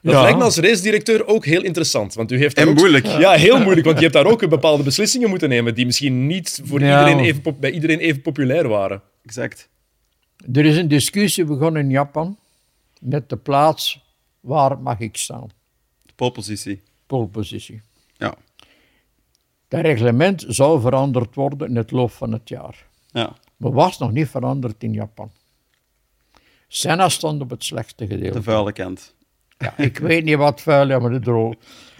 [0.00, 0.22] Dat Ja.
[0.22, 2.14] lijkt me als racedirecteur ook heel interessant.
[2.14, 3.06] Want u heeft daar en ook- moeilijk.
[3.06, 3.84] Ja, heel moeilijk.
[3.86, 7.00] Want je hebt daar ook bepaalde beslissingen moeten nemen die misschien niet voor Ja.
[7.08, 9.02] iedereen even, pop- bij iedereen even populair waren.
[9.24, 9.68] Exact.
[10.52, 12.38] Er is een discussie begonnen in Japan
[13.00, 14.04] met de plaats
[14.40, 15.48] waar mag ik staan.
[16.14, 16.82] Polepositie.
[17.06, 17.82] Polepositie.
[18.16, 18.34] Ja.
[19.68, 22.86] Dat reglement zou veranderd worden in het loop van het jaar.
[23.12, 25.30] ja, Maar was nog niet veranderd in Japan.
[26.68, 28.38] Senna stond op het slechtste gedeelte.
[28.38, 29.14] de vuile kant.
[29.58, 31.54] Ja, ik weet niet wat vuil is, maar de droog.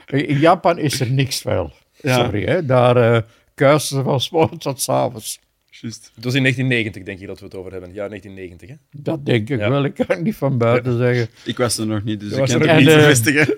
[0.07, 1.73] In Japan is er niks vuil.
[2.03, 2.15] Ja.
[2.25, 2.65] Sorry, hè.
[2.67, 3.21] daar uh,
[3.55, 5.41] kuisen ze van s morgens tot s avonds.
[5.71, 6.11] Juist.
[6.15, 7.93] Het was in 1990, denk ik, dat we het over hebben.
[7.93, 8.69] Ja, 1990.
[8.69, 8.75] Hè?
[9.03, 9.71] Dat denk ik Ja.
[9.71, 11.29] wel, ik kan het niet van buiten zeggen.
[11.45, 12.97] Ik was er nog niet, dus Je ik kan het niet niet.
[12.97, 13.55] bevestigen.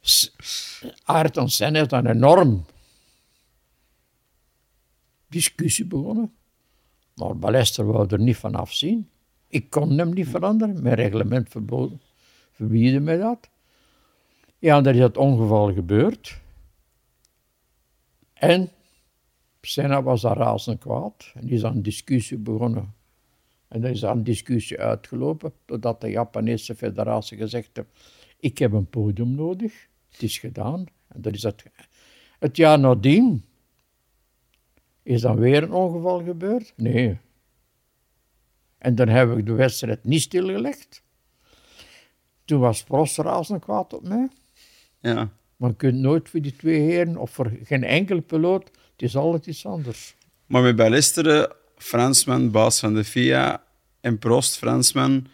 [0.00, 0.32] S-
[1.04, 2.64] Ayrton Senna heeft een enorm
[5.28, 6.34] discussie begonnen.
[7.14, 9.10] Maar Ballester wou er niet van afzien.
[9.48, 10.82] Ik kon hem niet veranderen.
[10.82, 11.48] Mijn reglement
[12.52, 13.50] verbieden mij dat.
[14.58, 16.40] Ja, daar is dat ongeval gebeurd.
[18.32, 18.70] En
[19.60, 21.32] Senna was daar razend kwaad.
[21.34, 22.94] En is aan een discussie begonnen.
[23.68, 27.88] En dat is aan een discussie uitgelopen, totdat de Japanese federatie gezegd heeft,
[28.38, 29.88] ik heb een podium nodig.
[30.10, 30.86] Het is gedaan.
[31.08, 31.64] En dat is het.
[32.38, 33.44] Het jaar nadien
[35.02, 36.72] is dan weer een ongeval gebeurd?
[36.76, 37.18] Nee.
[38.78, 41.02] En dan heb ik de wedstrijd niet stilgelegd.
[42.44, 44.28] Toen was Prost razend kwaad op mij.
[45.00, 45.30] Ja.
[45.56, 49.16] Maar je kunt nooit voor die twee heren, of voor geen enkele piloot, het is
[49.16, 50.14] altijd iets anders.
[50.46, 53.64] Maar met Ballesteren, Fransman, baas van de FIA,
[54.00, 55.26] en Prost, Fransman,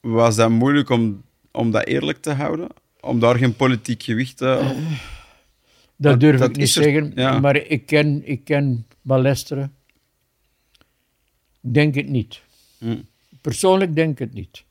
[0.00, 2.68] was dat moeilijk om, om dat eerlijk te houden?
[3.04, 4.44] Om daar geen politiek gewicht te...
[5.96, 7.40] Dat, Dat- durf dat ik niet zeggen, ja.
[7.40, 9.74] maar ik ken, ik ken Ballesteren.
[11.60, 12.42] Denk het niet.
[12.78, 12.96] Hm.
[13.40, 14.64] Persoonlijk denk ik het niet.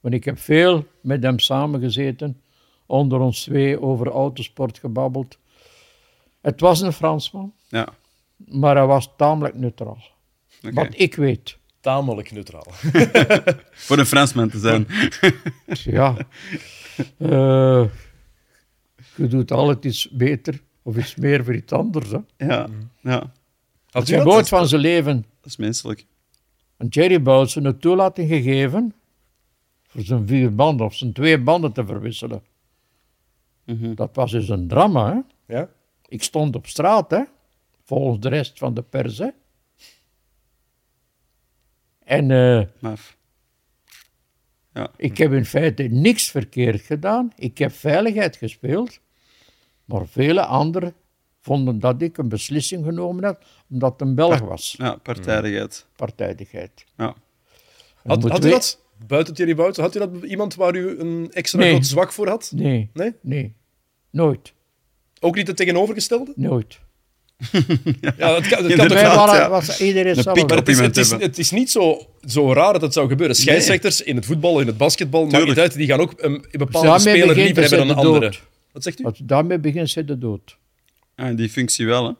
[0.00, 2.40] Want ik heb veel met hem samengezeten,
[2.86, 5.38] onder ons twee over autosport gebabbeld.
[6.40, 7.88] Het was een Fransman, Ja,
[8.36, 10.02] maar hij was tamelijk neutraal.
[10.60, 11.58] Wat ik weet.
[11.82, 12.66] Tamelijk neutraal.
[13.86, 14.86] Voor een Fransman te zijn.
[15.66, 16.16] Ja.
[17.18, 17.84] Eh,
[19.14, 22.10] je doet altijd iets beter of iets meer voor iets anders.
[22.10, 22.18] Hè.
[22.36, 22.66] Ja,
[23.00, 23.18] ja,
[23.90, 24.24] Had Het u is dat?
[24.32, 26.06] nooit van zijn leven dat is menselijk.
[26.76, 28.94] een Jerry Boutsen een toelating gegeven
[29.86, 32.42] voor zijn vier banden of zijn twee banden te verwisselen.
[33.64, 33.94] Mhm.
[33.94, 35.24] Dat was dus een drama.
[35.46, 35.54] Hè?
[35.58, 35.68] Ja?
[36.08, 37.22] Ik stond op straat, hè?
[37.84, 39.18] volgens de rest van de pers.
[39.18, 39.28] Hè?
[42.12, 43.16] En eh, Maf.
[44.96, 47.32] ik heb in feite niks verkeerd gedaan.
[47.36, 49.00] Ik heb veiligheid gespeeld.
[49.84, 50.94] Maar vele anderen
[51.40, 54.74] vonden dat ik een beslissing genomen had, omdat het een Belg was.
[54.78, 55.86] Ja, partijdigheid.
[55.96, 56.84] Partijdigheid.
[56.96, 57.14] Ja.
[58.04, 61.70] Had, u dat, buiten Thierry Bouten, had u dat iemand waar u een extra Nee.
[61.70, 62.52] groot zwak voor had?
[62.54, 63.14] Nee, Nee?
[63.20, 63.54] nee.
[64.10, 64.52] Nooit.
[65.20, 66.32] Ook niet het tegenovergestelde?
[66.36, 66.80] Nooit.
[68.00, 69.50] Ja, het kan, het kan Inderdaad, toch ja.
[69.50, 70.14] was iedereen.
[70.24, 71.28] Maar het is, het is, hebben.
[71.28, 73.36] het is niet zo, zo raar dat het zou gebeuren.
[73.36, 75.74] Scheidsrechters in het voetbal, in het basketbal, niet uit.
[75.74, 78.20] Die gaan ook een, een bepaalde Daarmee speler liever hebben dan een de andere.
[78.20, 78.42] dood.
[78.72, 79.04] Wat zegt u?
[79.24, 80.56] Daarmee begint, zit de dood.
[81.16, 82.12] Ja, die functie wel, hè.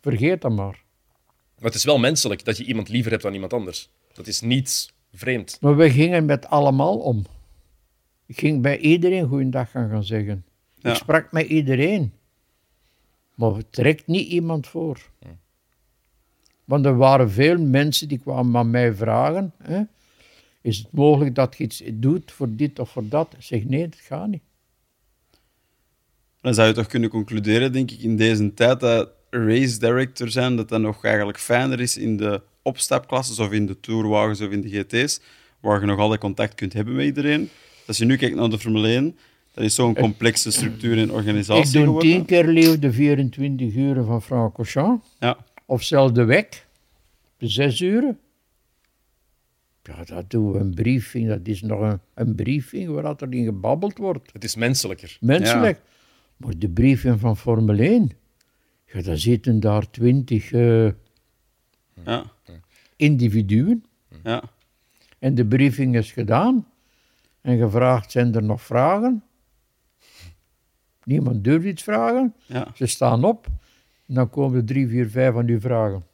[0.00, 0.80] Vergeet dat maar.
[1.58, 3.88] Maar het is wel menselijk dat je iemand liever hebt dan iemand anders.
[4.12, 5.58] Dat is niet vreemd.
[5.60, 7.24] Maar we gingen met allemaal om.
[8.26, 10.44] Ik ging bij iedereen goeiedag gaan, gaan zeggen.
[10.78, 10.90] Ja.
[10.90, 12.12] Ik sprak met iedereen.
[13.34, 15.10] Maar het trekt niet iemand voor.
[16.64, 19.82] Want er waren veel mensen die kwamen aan mij vragen: hè,
[20.60, 23.32] is het mogelijk dat je iets doet voor dit of voor dat?
[23.32, 24.42] Ik zeg nee, dat gaat niet.
[26.40, 30.56] Dan zou je toch kunnen concluderen, denk ik, in deze tijd dat race director zijn,
[30.56, 34.60] dat dat nog eigenlijk fijner is in de opstapklasses of in de tourwagens of in
[34.60, 35.20] de GT's,
[35.60, 37.48] waar je nog altijd contact kunt hebben met iedereen.
[37.86, 39.18] Als je nu kijkt naar de Formule 1,
[39.52, 42.10] dat is zo'n complexe structuur en organisatie Ik doe geworden.
[42.10, 45.02] tien keer leeuw de 24 uren van Franck Auchan.
[45.18, 45.36] Ja,
[45.66, 46.66] Of zelfs de weg,
[47.36, 48.18] de zes uren.
[49.82, 51.28] Ja, dat doen we een briefing.
[51.28, 54.32] Dat is nog een, een briefing waar dat erin gebabbeld wordt.
[54.32, 55.16] Het is menselijker.
[55.20, 55.80] Menselijk.
[56.36, 58.10] Maar de briefing van Formule 1,
[58.92, 60.88] ja, daar zitten daar twintig eh,
[62.04, 62.24] ja,
[62.96, 63.84] individuen.
[64.24, 64.42] ja.
[65.18, 66.66] En de briefing is gedaan.
[67.40, 69.22] En gevraagd, zijn er nog vragen?
[71.04, 72.34] Niemand durft iets vragen.
[72.46, 72.68] ja.
[72.74, 73.46] Ze staan op.
[74.08, 76.04] En dan komen er drie, vier, vijf van die vragen.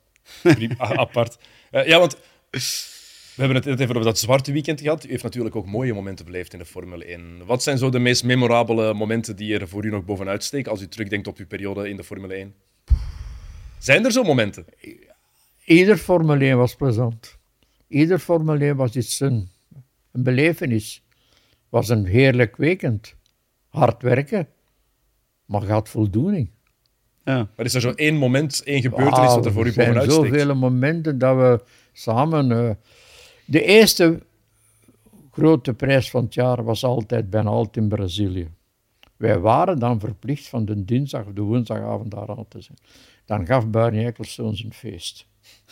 [0.43, 1.39] Prima, a- apart.
[1.71, 2.17] Eh, ja, want
[2.51, 5.05] we hebben het net even over dat zwarte weekend gehad.
[5.05, 7.47] U heeft natuurlijk ook mooie momenten beleefd in de Formule 1.
[7.47, 10.83] Wat zijn zo de meest memorabele momenten die er voor u nog bovenuit steken als
[10.83, 12.55] u terugdenkt op uw periode in de Formule 1?
[13.79, 14.65] Zijn er zo momenten?
[15.65, 17.39] Ieder Formule 1 was plezant.
[17.89, 19.49] Ieder Formule 1 was iets een,
[20.13, 21.03] een belevenis.
[21.69, 23.15] was een heerlijk weekend.
[23.69, 24.49] Hard werken,
[25.49, 26.51] maar gaat voldoening.
[27.25, 27.49] ja.
[27.57, 30.13] Maar is er zo één moment, één gebeurtenis wat er voor u er zijn bovenuit
[30.13, 30.27] steekt?
[30.35, 31.61] zoveel momenten dat we
[31.93, 32.53] samen...
[32.53, 32.75] eh,
[33.45, 34.23] de eerste
[35.33, 38.49] grote prijs van het jaar was altijd bijna altijd in Brazilië.
[39.17, 42.79] Wij waren dan verplicht van de dinsdag of de woensdagavond daar aan te zijn.
[43.25, 45.27] Dan gaf Barney Ecclestone zijn feest.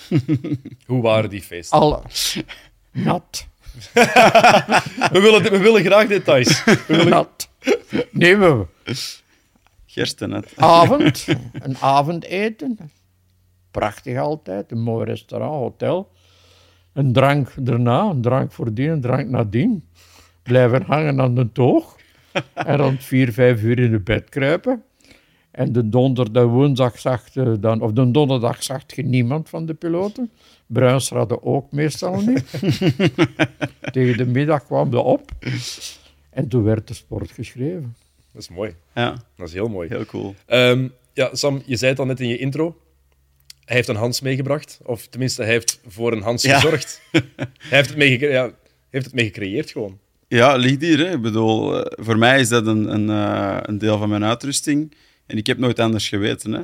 [0.87, 1.79] Hoe waren die feesten?
[1.79, 2.03] Alle
[2.93, 3.47] nat.
[5.13, 6.65] We willen, we willen graag details.
[6.65, 7.09] We willen...
[7.09, 7.49] Nat.
[8.11, 8.67] Nee, we
[9.97, 12.79] Gersten avond, een avondeten.
[13.71, 16.11] Prachtig altijd, een mooi restaurant, hotel.
[16.93, 19.89] Een drank daarna, een drank voordien, een drank nadien.
[20.43, 21.97] Blijven hangen aan de toog.
[22.55, 24.83] En rond vier, vijf uur in de bed kruipen.
[25.51, 29.67] En de donderdag, de woensdag zag je dan, of de donderdag zag je niemand van
[29.67, 30.31] de piloten.
[30.67, 32.51] Bruins hadden ook meestal niet.
[33.93, 35.31] Tegen de middag kwam de op.
[36.31, 37.95] En toen werd de sport geschreven.
[38.37, 38.75] Dat is mooi.
[38.95, 39.89] Ja, Dat is heel mooi.
[39.89, 40.35] heel cool.
[40.47, 42.81] Ehm, ja, Sam, je zei het al net in je intro.
[43.65, 44.79] Hij heeft een Hans meegebracht.
[44.83, 46.55] Of tenminste, hij heeft voor een Hans Ja.
[46.61, 47.01] gezorgd.
[47.13, 47.23] hij
[47.69, 48.51] heeft het, mee ja,
[48.91, 49.99] heeft het mee gecreëerd gewoon.
[50.29, 50.99] Ja, ligt hier.
[50.99, 51.13] Hè.
[51.15, 54.95] Ik bedoel, eh, voor mij is dat een, een, eh, een deel van mijn uitrusting.
[55.27, 56.53] En ik heb nooit anders geweten.
[56.53, 56.61] Hè.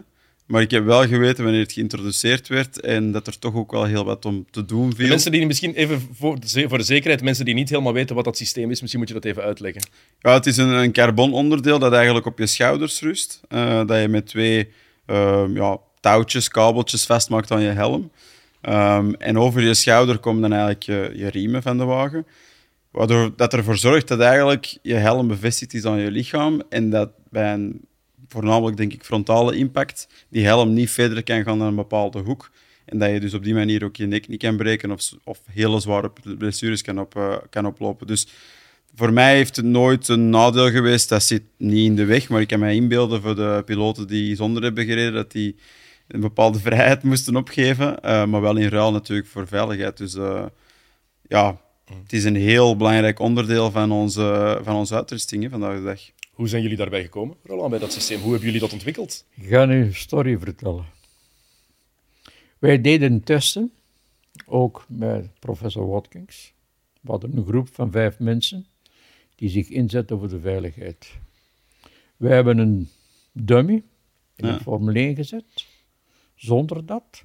[0.46, 3.84] Maar ik heb wel geweten wanneer het geïntroduceerd werd en dat er toch ook wel
[3.84, 5.08] heel wat om te doen De viel.
[5.08, 8.24] mensen die misschien even voor de, voor de zekerheid, mensen die niet helemaal weten wat
[8.24, 9.82] dat systeem is, misschien moet je dat even uitleggen.
[10.18, 13.40] Ja, het is een, een carbononderdeel dat eigenlijk op je schouders rust.
[13.48, 14.68] eh, dat je met twee
[15.06, 18.10] ehm, ja, touwtjes, kabeltjes vastmaakt aan je helm.
[18.60, 22.26] Ehm, en over je schouder komen dan eigenlijk je, je riemen van de wagen.
[22.90, 26.62] Waardoor dat ervoor zorgt dat eigenlijk je helm bevestigd is aan je lichaam.
[26.68, 27.80] En dat bij een
[28.32, 32.50] voornamelijk, denk ik, frontale impact, die helm niet verder kan gaan dan een bepaalde hoek.
[32.84, 35.40] En dat je dus op die manier ook je nek niet kan breken of, of
[35.50, 38.06] hele zware blessures kan, op, eh, kan oplopen.
[38.06, 38.26] Dus
[38.94, 41.08] voor mij heeft het nooit een nadeel geweest.
[41.08, 44.36] Dat zit niet in de weg, maar ik kan mij inbeelden voor de piloten die
[44.36, 45.56] zonder hebben gereden, dat die
[46.08, 48.02] een bepaalde vrijheid moesten opgeven.
[48.02, 49.96] eh, maar wel in ruil natuurlijk voor veiligheid.
[49.96, 50.44] Dus eh,
[51.28, 51.60] ja,
[52.02, 56.00] het is een heel belangrijk onderdeel van onze, van onze uitrusting hè, vandaag de dag.
[56.32, 58.18] Hoe zijn jullie daarbij gekomen, Roland, bij dat systeem?
[58.20, 59.24] Hoe hebben jullie dat ontwikkeld?
[59.34, 60.84] Ik ga nu een story vertellen.
[62.58, 63.72] Wij deden testen,
[64.46, 66.52] ook met professor Watkins.
[67.00, 68.66] We hadden een groep van vijf mensen
[69.34, 71.10] die zich inzetten voor de veiligheid.
[72.16, 72.88] Wij hebben een
[73.32, 73.82] dummy
[74.36, 74.52] in Ja.
[74.54, 75.66] een Formule 1 gezet,
[76.34, 77.24] zonder dat.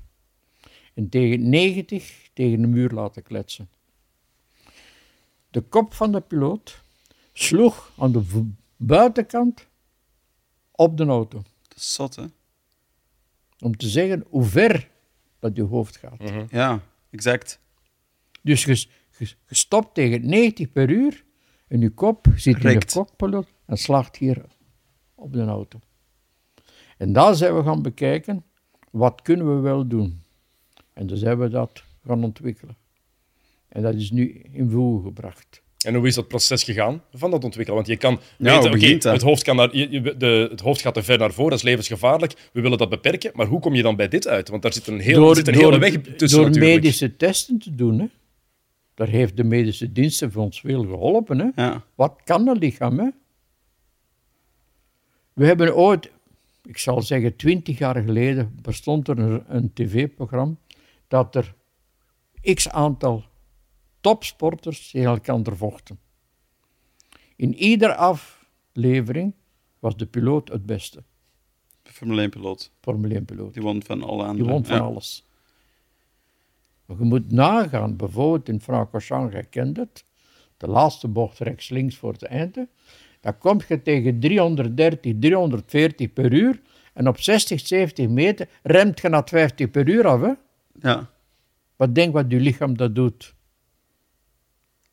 [0.93, 3.69] En tegen 90 tegen de muur laten kletsen.
[5.49, 6.81] De kop van de piloot
[7.33, 8.23] sloeg aan de
[8.77, 9.67] buitenkant
[10.71, 12.25] op de auto Dat is zot, hè?
[13.59, 14.89] om te zeggen hoe ver
[15.39, 16.49] dat je hoofd gaat.
[16.49, 17.59] Ja, exact.
[18.41, 21.25] Dus je, je, je stopt tegen 90 per uur
[21.67, 24.45] en je kop zit in de cockpilot en slaagt hier
[25.15, 25.79] op de auto.
[26.97, 28.43] En daar zijn we gaan bekijken,
[28.91, 30.21] wat kunnen we wel doen?
[30.93, 32.77] En dan zijn we dat gaan ontwikkelen.
[33.67, 35.61] En dat is nu in voege gebracht.
[35.85, 37.75] En hoe is dat proces gegaan van dat ontwikkelen?
[37.79, 40.93] Want je kan Ja, weten, begint het, hoofd kan naar, je- de, het hoofd gaat
[40.93, 42.33] te ver naar voren, dat is levensgevaarlijk.
[42.53, 44.49] We willen dat beperken, maar hoe kom je dan bij dit uit?
[44.49, 46.73] Want daar zit een, heel, er zit een hele weg tussen door natuurlijk.
[46.81, 47.99] medische testen te doen.
[47.99, 48.05] Hè.
[48.93, 51.39] Daar heeft de medische diensten voor ons veel geholpen.
[51.39, 51.63] Hè.
[51.63, 52.99] Ja, Wat kan een lichaam?
[52.99, 53.09] Hè?
[55.33, 56.11] We hebben ooit,
[56.65, 60.55] ik zal zeggen twintig jaar geleden, bestond er een, een tv-programma
[61.07, 61.53] dat er
[62.53, 63.23] x aantal
[64.07, 65.99] topsporters tegen elkaar vochten.
[67.35, 69.33] In iedere aflevering
[69.79, 71.03] was de piloot het beste.
[71.83, 72.71] Formule 1-piloot.
[72.81, 73.53] Formule 1-piloot.
[73.53, 75.25] Die won van alle Die won van alles.
[76.85, 80.05] Maar je moet nagaan, bijvoorbeeld in Francorchamps, je kent het,
[80.57, 82.67] de laatste bocht rechts links voor het einde,
[83.21, 86.61] dan kom je tegen 330, 340 per uur
[86.93, 90.21] en op 60, 70 meter remt je naar 50 per uur af.
[90.21, 90.33] Hè?
[90.79, 91.09] Ja.
[91.75, 93.35] Wat denk wat je lichaam dat doet?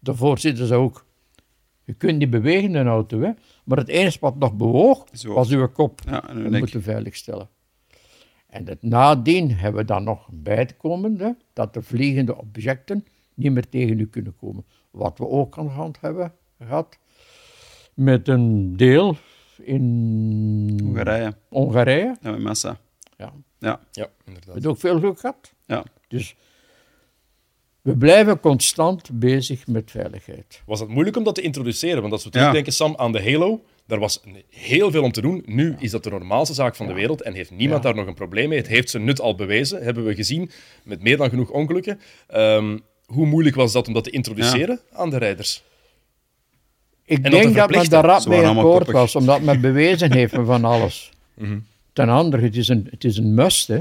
[0.04, 1.06] Daarvoor zitten ze ook.
[1.84, 3.30] Je kunt niet bewegen in een auto, hè?
[3.64, 6.00] maar het enige wat nog bewoog, was uw kop.
[6.06, 7.48] Ja, en dat moet je veiligstellen.
[8.46, 13.52] En het nadien hebben we dan nog bij te komen, dat de vliegende objecten niet
[13.52, 14.64] meer tegen u kunnen komen.
[14.90, 16.98] Wat we ook aan de hand hebben gehad,
[17.94, 19.16] met een deel
[19.56, 21.34] in Hongarije.
[21.48, 22.16] Hongarije.
[22.20, 22.76] Ja, met Massa.
[23.16, 23.32] Ja.
[23.58, 23.80] Ja.
[23.90, 24.46] ja, inderdaad.
[24.46, 25.54] We hebben ook veel geluk gehad.
[25.66, 25.84] Ja.
[26.08, 26.36] Dus
[27.84, 30.62] we blijven constant bezig met veiligheid.
[30.66, 32.00] Was het moeilijk om dat te introduceren?
[32.00, 32.72] Want als we terugdenken, ja.
[32.72, 35.42] Sam, aan de Halo, daar was heel veel om te doen.
[35.46, 38.14] Nu is dat de normaalste zaak van de wereld en heeft niemand daar nog een
[38.14, 38.58] probleem mee.
[38.58, 40.50] Het heeft zijn nut al bewezen, hebben we gezien,
[40.84, 42.00] met meer dan genoeg ongelukken.
[42.34, 45.62] Um, hoe moeilijk was dat om dat te introduceren aan de rijders?
[47.04, 51.10] Ik denk dat men daar rap mee akkoord was, omdat men bewezen heeft van alles.
[51.34, 51.66] Mm -hmm.
[51.92, 53.80] Ten andere, het is een, het is een must, hè.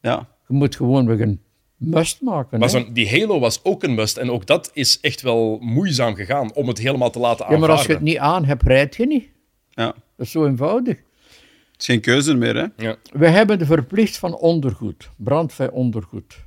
[0.00, 0.28] Ja.
[0.48, 1.40] Je moet gewoon weer een
[1.86, 2.58] must maken.
[2.58, 4.16] Maar zo'n die Halo was ook een must.
[4.16, 7.60] En ook dat is echt wel moeizaam gegaan om het helemaal te laten aanvaarden.
[7.60, 9.28] Ja, maar als je het niet aan hebt, rijd je niet.
[9.70, 9.86] Ja.
[9.86, 10.96] Dat is zo eenvoudig.
[11.72, 12.84] Het is geen keuze meer, hè?
[12.84, 12.96] Ja.
[13.12, 16.44] We hebben de verplicht van ondergoed, brandvrij ondergoed.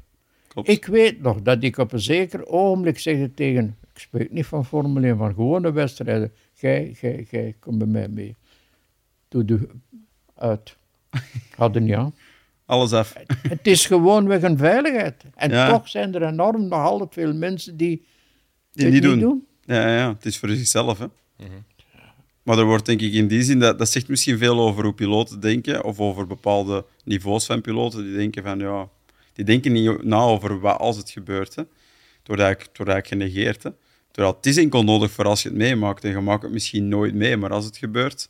[0.47, 0.67] Klopt.
[0.67, 4.65] Ik weet nog dat ik op een zeker ogenblik zegde tegen, ik spreek niet van
[4.65, 8.35] Formule 1, van gewone wedstrijden, gij, gij, gij, kom bij mij mee.
[9.27, 9.67] Doe de
[10.35, 10.77] uit.
[11.55, 12.15] Hadden niet aan.
[12.67, 13.13] Alles af.
[13.49, 15.23] Het is gewoonweg een veiligheid.
[15.35, 15.69] En Ja.
[15.69, 18.05] toch zijn er enorm nog altijd veel mensen die,
[18.71, 19.45] Die het niet doen.
[19.65, 21.05] Ja, ja, het is voor zichzelf, hè?
[22.43, 24.93] Maar er wordt denk ik in die zin, dat, dat zegt misschien veel over hoe
[24.93, 28.89] piloten denken, of over bepaalde niveaus van piloten, die denken van, ja,
[29.33, 31.61] die denken niet na over wat als het gebeurt, hè.
[31.61, 33.69] Het wordt eigenlijk, het wordt eigenlijk genegeerd, hè.
[34.11, 36.87] Terwijl het is enkel nodig voor als je het meemaakt, en je maakt het misschien
[36.87, 38.29] nooit mee, maar als het gebeurt,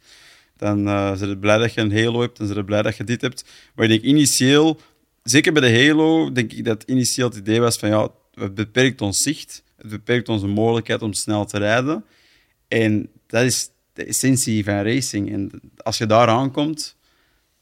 [0.57, 3.03] dan uh, zijn je blij dat je een Halo hebt, en zijn blij dat je
[3.03, 3.45] dit hebt.
[3.75, 4.79] Maar ik denk initieel,
[5.23, 9.01] zeker bij de Halo, denk ik dat initieel het idee was van, ja, het beperkt
[9.01, 12.05] ons zicht, het beperkt onze mogelijkheid om snel te rijden.
[12.67, 15.31] En dat is de essentie van racing.
[15.31, 16.95] En als je daar aankomt,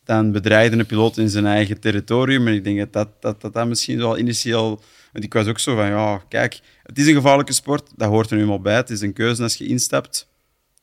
[0.03, 2.47] dan bedreigt een piloot in zijn eigen territorium.
[2.47, 4.81] En ik denk dat dat, dat, dat, dat misschien wel initieel...
[5.11, 8.29] Want ik was ook zo van, ja, kijk, het is een gevaarlijke sport, dat hoort
[8.29, 8.75] er nu eenmaal bij.
[8.75, 10.27] Het is een keuze als je instapt.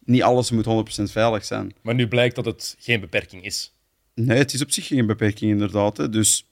[0.05, 0.66] Niet alles moet
[1.00, 1.74] 100% veilig zijn.
[1.82, 3.72] Maar nu blijkt dat het geen beperking is.
[4.14, 5.96] Nee, het is op zich geen beperking, inderdaad.
[5.96, 6.09] Hè.
[6.09, 6.46] Dus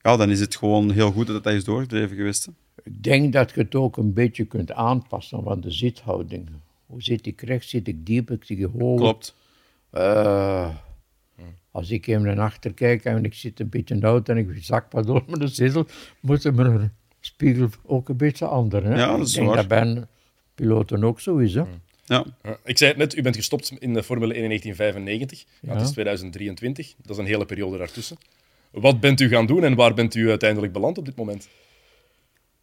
[0.00, 2.44] ja, dan is het gewoon heel goed dat dat is doorgedreven geweest.
[2.44, 2.52] Hè.
[2.82, 6.48] Ik denk dat je het ook een beetje kunt aanpassen van de zithouding.
[6.86, 8.98] Hoe zit ik rechts, zit ik diep, zit ik hoog?
[9.00, 9.34] Klopt.
[9.92, 10.74] Uh,
[11.70, 14.92] als ik even naar achter kijk en ik zit een beetje auto en ik zak
[14.92, 15.86] wat door met de zetel,
[16.20, 18.84] moet mijn spiegel ook een beetje anders.
[18.84, 18.94] Hè?
[18.94, 19.56] Ja, dat is ik denk waar.
[19.56, 20.04] dat bij
[20.54, 21.54] piloten ook zo is.
[21.54, 21.62] Hè?
[22.06, 22.24] Ja.
[22.42, 25.44] Ja, ik zei het net, u bent gestopt in de Formule 1 in 1995.
[25.60, 25.72] Ja.
[25.72, 28.16] Het is 2023, dat is een hele periode daartussen.
[28.70, 31.48] Wat bent u gaan doen en waar bent u uiteindelijk beland op dit moment?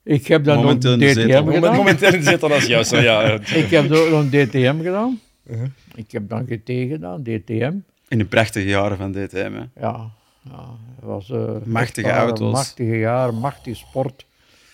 [0.04, 0.98] Ik heb dan nog zetel.
[0.98, 1.76] DTM gedaan.
[1.76, 2.92] momenteel in de zetel als juist.
[2.92, 5.20] Ja, eh, Ik heb ook nog DTM gedaan.
[5.46, 5.68] Uh-huh.
[5.96, 7.74] Ik heb dan GT gedaan, DTM.
[8.08, 9.54] In de prachtige jaren van DTM.
[9.54, 9.82] Hè.
[9.82, 10.10] Ja,
[10.42, 10.66] ja
[10.96, 11.30] het was...
[11.30, 12.52] eh, Machtige auto's.
[12.54, 14.26] Machtige jaren, machtige sport.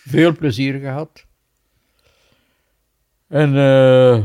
[0.06, 1.24] Veel plezier gehad.
[3.28, 4.22] En eh,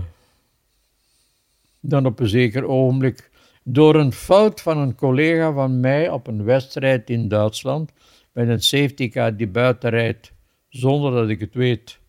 [1.86, 3.30] dan op een zeker ogenblik,
[3.64, 7.92] door een fout van een collega van mij op een wedstrijd in Duitsland,
[8.32, 10.32] met een safety car die buiten rijdt,
[10.70, 12.00] zonder dat ik het weet,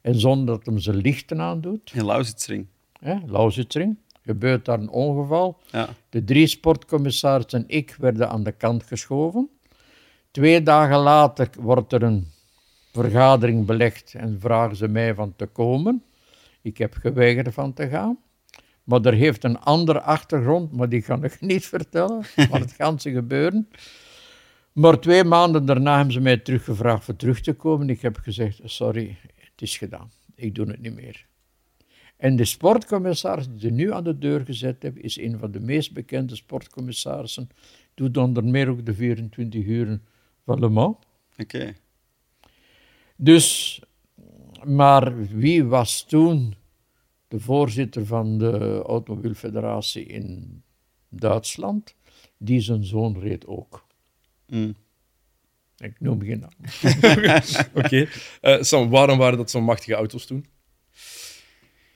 [0.00, 2.66] en zonder dat hem zijn lichten aandoet, In Lausitzring.
[2.98, 5.58] hè, Lausitzring, gebeurt daar een ongeval.
[5.70, 5.88] Ja.
[6.08, 9.48] De drie sportcommissarissen en ik werden aan de kant geschoven.
[10.30, 12.26] Twee dagen later wordt er een
[12.92, 16.02] vergadering belegd en vragen ze mij van te komen.
[16.62, 18.18] Ik heb geweigerd van te gaan.
[18.84, 23.10] Maar er heeft een andere achtergrond, maar die kan ik niet vertellen, wat het ganse
[23.10, 23.68] gebeuren.
[24.72, 27.90] Maar twee maanden daarna hebben ze mij teruggevraagd voor terug te komen.
[27.90, 30.10] Ik heb gezegd, sorry, het is gedaan.
[30.34, 31.26] Ik doe het niet meer.
[32.16, 35.60] En de sportcommissaris die er nu aan de deur gezet heb, is een van de
[35.60, 37.48] meest bekende sportcommissarissen.
[37.94, 40.02] Doet onder meer ook de 24 uren
[40.44, 40.96] van Le Mans.
[41.38, 41.74] Oké.
[43.16, 43.80] Dus,
[44.64, 46.54] maar wie was toen
[47.32, 50.62] de voorzitter van de Automobielfederatie in
[51.08, 51.94] Duitsland?
[52.38, 53.86] Die zijn zoon reed ook.
[54.46, 54.74] Mm.
[55.76, 56.50] Ik noem geen naam.
[57.74, 58.06] Oké.
[58.40, 58.62] Okay.
[58.62, 60.46] Sam, waarom waren dat zo'n machtige auto's toen?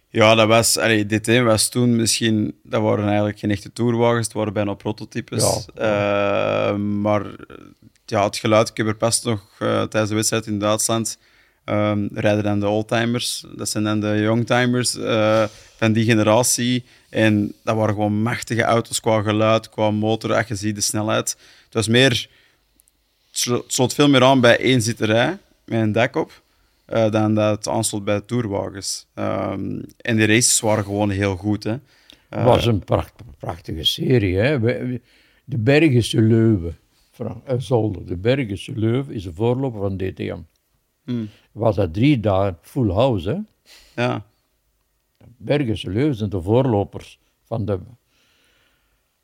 [0.08, 4.36] Ja, dat was, allee, DT was toen misschien, dat waren eigenlijk geen echte tourwagens, het
[4.36, 5.66] waren bijna prototypes.
[5.74, 6.72] Ja.
[6.72, 7.36] Uh, maar
[8.06, 11.18] ja, het geluid, ik heb er pas nog uh, tijdens de wedstrijd in Duitsland,
[11.68, 15.44] um, rijden dan de oldtimers, dat zijn dan de youngtimers uh,
[15.76, 16.84] van die generatie.
[17.10, 21.36] En dat waren gewoon machtige auto's qua geluid, qua motor, als je ziet de snelheid.
[21.64, 22.28] Het was meer,
[23.30, 26.42] het sloot veel meer aan bij één zitterij met een dak op.
[26.92, 29.06] Uh, dan dat het aansloot bij tourwagens.
[29.14, 31.64] Um, en de races waren gewoon heel goed.
[31.64, 31.76] Hè.
[32.28, 34.36] Het was een pracht, prachtige serie.
[34.36, 34.60] Hè.
[35.44, 36.78] De Bergische Leuven,
[37.58, 40.38] Zolder, de Bergische Leuven is de voorloper van DTM.
[41.04, 41.28] Hmm.
[41.56, 43.38] Was dat drie dagen full house, hè?
[44.02, 44.24] Ja.
[45.38, 47.78] Leuven zijn de voorlopers van de...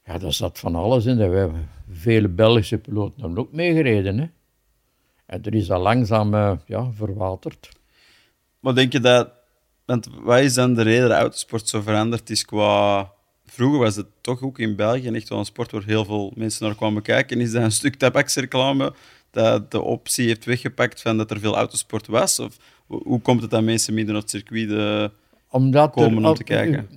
[0.05, 1.17] Ja, daar zat van alles in.
[1.17, 4.27] We hebben vele Belgische piloten hebben ook meegereden, hè?
[5.27, 7.69] En er is al langzaam uh, ja, verwaterd.
[8.61, 9.31] Maar denk je dat...
[9.85, 13.11] Want wat is dan de reden dat autosport zo veranderd is qua...
[13.45, 16.67] Vroeger was het toch ook in België echt wel een sport waar heel veel mensen
[16.67, 17.41] naar kwamen kijken.
[17.41, 18.95] Is dat een stuk tabaksreclame
[19.33, 22.39] dat de optie heeft weggepakt van dat er veel autosport was?
[22.39, 22.57] Of
[22.87, 25.19] hoe komt het dat mensen minder naar het circuit de, eh,
[25.51, 26.89] Omdat komen om te kijken?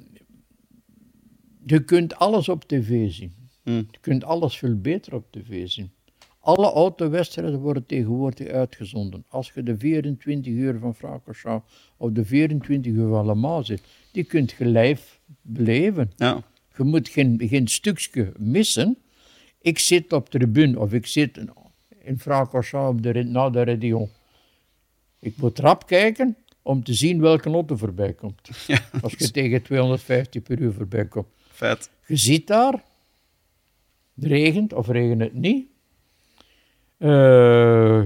[1.66, 3.34] Je kunt alles op tv zien.
[3.64, 3.88] Hmm.
[3.92, 5.92] Je kunt alles veel beter op tv zien.
[6.40, 9.26] Alle autowedstrijden worden tegenwoordig uitgezonden.
[9.30, 13.82] Als je de 24 uur van Francorchamps of de 24 uur van Le Mans zit,
[14.12, 15.04] die kunt je live
[15.42, 16.12] beleven.
[16.16, 16.44] Ja.
[16.78, 18.98] Je moet geen, geen stukje missen.
[19.62, 21.38] Ik zit op tribune of ik zit
[22.06, 24.10] in Francorchamps de, na de Redion.
[25.20, 28.50] Ik moet rap kijken om te zien welke auto voorbij komt.
[29.02, 31.28] Als je tegen 250 per uur voorbij komt.
[31.50, 31.90] Vet.
[32.06, 32.84] Je ziet daar,
[34.16, 35.68] het regent of regent het niet.
[36.98, 38.00] Uh,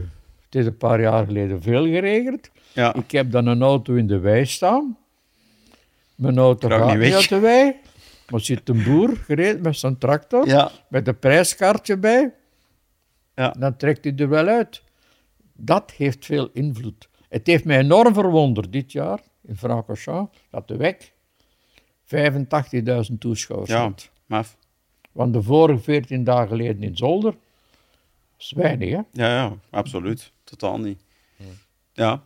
[0.45, 2.51] het is een paar jaar geleden veel geregend.
[2.73, 2.93] Ja.
[2.93, 4.97] Ik heb dan een auto in de wei staan.
[6.15, 7.75] Mijn auto gaat niet uit de wei.
[8.29, 10.71] Maar zit een boer gereed met zijn tractor, ja.
[10.87, 12.33] met een prijskaartje bij.
[13.39, 13.55] Ja.
[13.59, 14.83] Dan trekt hij er wel uit.
[15.53, 17.09] Dat heeft veel invloed.
[17.29, 21.11] Het heeft mij enorm verwonderd dit jaar in Francorchamps dat de WEC
[23.11, 24.09] 85.000 toeschouwers ja, had.
[24.25, 24.57] Maf.
[25.11, 27.35] Want de vorige 14 dagen geleden in Zolder
[28.37, 29.01] is weinig, hè?
[29.11, 30.31] Ja, ja, absoluut.
[30.43, 31.01] Totaal niet.
[31.93, 32.23] Ja.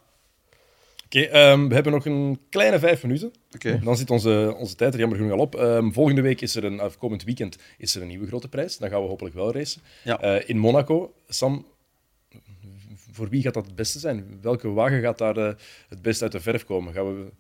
[1.06, 3.34] Oké, ehm, we hebben nog een kleine vijf minuten.
[3.56, 3.80] Oké.
[3.84, 5.56] Dan zit onze, onze tijd er jammer genoeg al op.
[5.56, 8.78] Ehm, volgende week is er een, of komend weekend is er een nieuwe grote prijs.
[8.78, 9.82] Dan gaan we hopelijk wel racen.
[10.04, 10.24] Ja.
[10.24, 11.14] Uh, in Monaco.
[11.28, 11.66] Sam,
[13.12, 14.38] voor wie gaat dat het beste zijn?
[14.42, 15.52] Welke wagen gaat daar uh,
[15.90, 16.94] het beste uit de verf komen?
[16.94, 17.32] Gaan we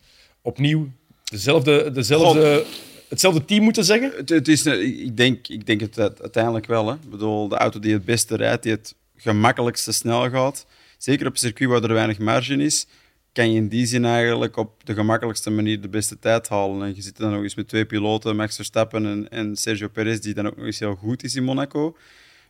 [0.42, 0.88] opnieuw
[1.24, 2.66] dezelfde, dezelfde
[3.10, 4.12] hetzelfde team moeten zeggen?
[4.16, 6.88] Het, het is, ik, denk, ik denk het uiteindelijk wel.
[6.88, 6.94] Hè.
[6.94, 10.66] Ik bedoel, de auto die het beste rijdt, die het gemakkelijkste snel gaat,
[10.98, 12.88] zeker op een circuit waar er weinig marge is,
[13.34, 16.82] kan je in die zin eigenlijk op de gemakkelijkste manier de beste tijd halen.
[16.82, 20.20] En je zit dan nog eens met twee piloten, Max Verstappen en, en Sergio Perez,
[20.20, 21.98] die dan ook nog eens heel goed is in Monaco.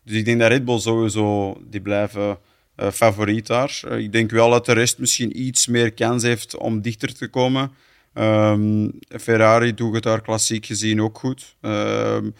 [0.03, 2.38] Dus ik denk dat Red Bull sowieso, die blijven
[2.77, 3.81] uh, favoriet daar.
[3.86, 7.27] Uh, ik denk wel dat de rest misschien iets meer kans heeft om dichter te
[7.27, 7.71] komen.
[8.13, 11.55] Um, Ferrari doet het daar klassiek gezien ook goed.
[11.61, 12.36] Um,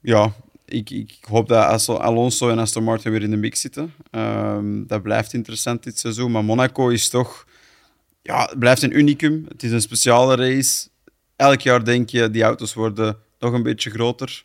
[0.00, 0.34] ja,
[0.66, 3.94] ik, ik, hoop dat Alonso en Aston Martin weer in de mix zitten.
[4.10, 6.30] Um, dat blijft interessant dit seizoen.
[6.30, 7.46] Maar Monaco is toch...
[8.22, 9.44] Ja, het blijft een unicum.
[9.48, 10.88] Het is een speciale race.
[11.36, 14.44] Elk jaar denk je, die auto's worden nog een beetje groter.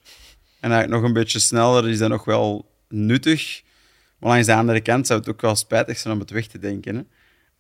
[0.60, 1.90] En eigenlijk nog een beetje sneller.
[1.90, 3.62] Is dat nog wel nuttig.
[4.20, 6.60] Maar langs de andere kant zou het ook wel spijtig zijn om het weg te
[6.60, 6.96] denken.
[6.96, 7.04] Hè.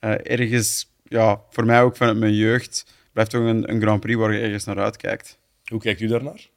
[0.09, 4.19] Uh, ergens ja, voor mij ook vanuit mijn jeugd blijft toch een, een Grand Prix
[4.19, 5.37] waar je ergens naar uitkijkt.
[5.65, 6.49] Hoe kijkt u daarnaar?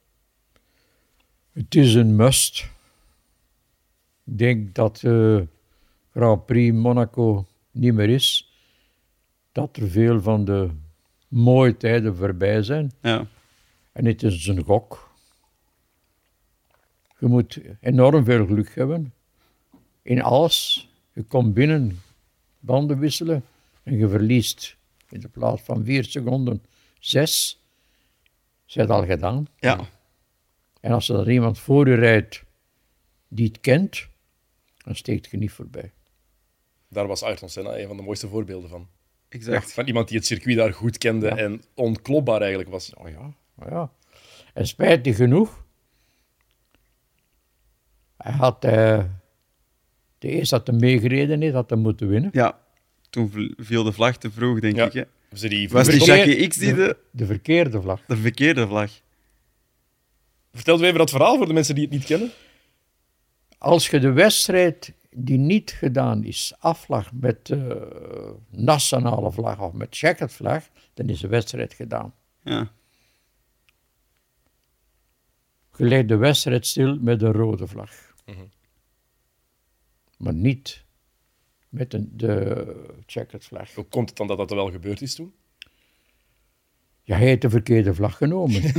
[1.54, 2.68] Het is een must.
[4.24, 5.42] Ik denk dat uh,
[6.12, 8.52] Grand Prix Monaco niet meer is.
[9.52, 10.70] Dat er veel van de
[11.28, 12.92] mooie tijden voorbij zijn.
[13.02, 13.26] Ja.
[13.92, 15.12] En het is een gok.
[17.18, 19.14] Je moet enorm veel geluk hebben.
[20.02, 20.88] In alles.
[21.12, 22.02] Je komt binnen,
[22.58, 23.44] banden wisselen
[23.82, 24.76] en je verliest
[25.08, 26.62] in de plaats van vier seconden
[26.98, 27.60] zes,
[28.66, 29.46] is het al gedaan.
[29.58, 29.88] Ja.
[30.84, 32.44] En als er iemand voor je rijdt
[33.28, 34.08] die het kent,
[34.84, 35.92] dan steekt je niet voorbij.
[36.88, 38.88] Daar was Ayrton Senna een van de mooiste voorbeelden van.
[39.28, 39.72] Exact.
[39.72, 42.94] van iemand die het circuit daar goed kende en onklopbaar eigenlijk was.
[42.94, 43.92] Oh ja, oh ja.
[44.54, 45.64] En spijtig genoeg,
[48.16, 49.04] hij had uh,
[50.18, 52.30] de eerste dat hij meegereden heeft, had hij moeten winnen.
[52.32, 52.60] Ja,
[53.10, 54.92] toen viel de vlag te vroeg, denk ik.
[54.92, 55.48] Hè?
[55.48, 56.96] Die was die Jackie X die de...
[57.10, 58.00] De verkeerde vlag.
[58.06, 58.90] De verkeerde vlag.
[60.54, 62.30] Vertel even dat verhaal voor de mensen die het niet kennen.
[63.58, 67.72] Als je de wedstrijd die niet gedaan is, afvlag met uh,
[68.50, 72.14] nationale vlag of met checkered dan is de wedstrijd gedaan.
[72.42, 72.72] Ja.
[75.76, 77.90] Je de wedstrijd stil met een rode vlag.
[78.26, 78.44] Mhm.
[80.16, 80.84] Maar niet
[81.68, 83.74] met een, de checkered vlag.
[83.74, 85.34] Hoe komt het dan dat dat wel gebeurd is toen?
[87.02, 88.62] Ja, hij heeft de verkeerde vlag genomen.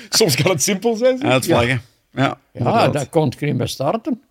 [0.08, 1.24] Soms kan het simpel zijn.
[1.24, 1.82] Uitvlaggen.
[2.12, 4.22] Ja, ja, ja daar kon ik niet meer starten.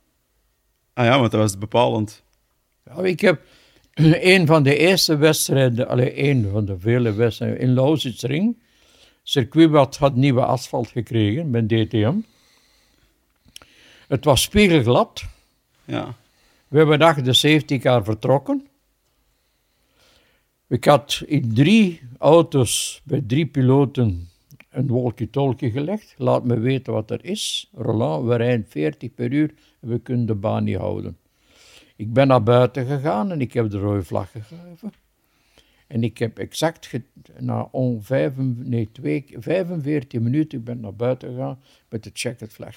[0.94, 2.24] Ah ja, want dat was bepalend.
[2.86, 3.42] Ja, ik heb
[4.34, 8.58] een van de eerste wedstrijden, alleen een van de vele wedstrijden in Lausitzring.
[9.24, 12.14] Circuit had nieuwe asfalt gekregen met DTM.
[14.08, 15.24] Het was spiegelglad.
[15.86, 16.16] Ja.
[16.68, 18.68] We hebben achter de safety car vertrokken.
[20.68, 24.29] Ik had in drie auto's bij drie piloten
[24.70, 26.14] een walkie-talkie gelegd.
[26.18, 27.70] Laat me weten wat er is.
[27.74, 31.18] Roland, we rijden 40 per uur en we kunnen de baan niet houden.
[31.96, 34.94] Ik ben naar buiten gegaan en ik heb de rode vlag gegeven.
[35.88, 36.90] En ik heb exact,
[37.38, 41.60] na on vijf, nee, twee, 45 minuten, ik ben naar buiten gegaan
[41.90, 42.76] met de checkered vlag.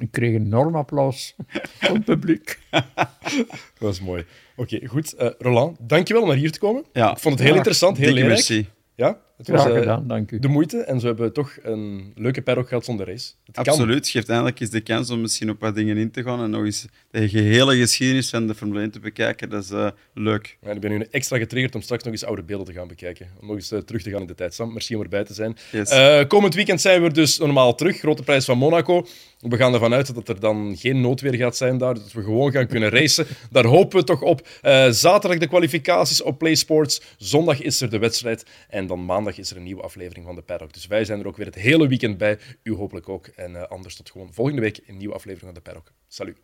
[0.00, 1.34] Ik kreeg een enorm applaus
[1.80, 2.58] van het publiek.
[2.70, 4.24] dat was mooi.
[4.56, 5.14] Oké, goed.
[5.18, 6.84] Uh, Roland, dankjewel om naar hier te komen.
[6.92, 7.10] Ja.
[7.10, 8.66] Ik vond het heel interessant, heel leerrijk.
[8.94, 10.38] Ja, het was uh, gedaan, dank u.
[10.38, 10.78] de moeite.
[10.78, 13.32] En zo hebben we toch een leuke paddock gehad zonder race.
[13.44, 13.94] Het Absoluut.
[13.94, 16.50] Het geeft eindelijk eens de kans om misschien op wat dingen in te gaan en
[16.50, 19.50] nog eens de gehele geschiedenis van de Formule 1 te bekijken.
[19.50, 20.58] Dat is uh, leuk.
[20.62, 23.28] Ja, ik ben nu extra getriggerd om straks nog eens oude beelden te gaan bekijken.
[23.40, 24.54] Om nog eens uh, terug te gaan in de tijd.
[24.54, 25.56] Sam, merci om erbij te zijn.
[25.72, 26.26] Yes.
[26.26, 27.98] komend weekend zijn we dus normaal terug.
[27.98, 29.06] Grote prijs van Monaco.
[29.38, 31.94] We gaan ervan uit dat er dan geen noodweer gaat zijn daar.
[31.94, 33.26] Dat we gewoon gaan kunnen racen.
[33.50, 34.48] Daar hopen we toch op.
[34.90, 37.00] zaterdag de kwalificaties op PlaySports.
[37.16, 38.46] Zondag is er de wedstrijd.
[38.68, 39.00] En dan
[39.34, 40.72] is er een nieuwe aflevering van de Paddock.
[40.72, 42.38] Dus wij zijn er ook weer het hele weekend bij.
[42.62, 43.26] U hopelijk ook.
[43.26, 45.92] En uh, anders tot gewoon volgende week een nieuwe aflevering van de Paddock.
[46.08, 46.36] Salut.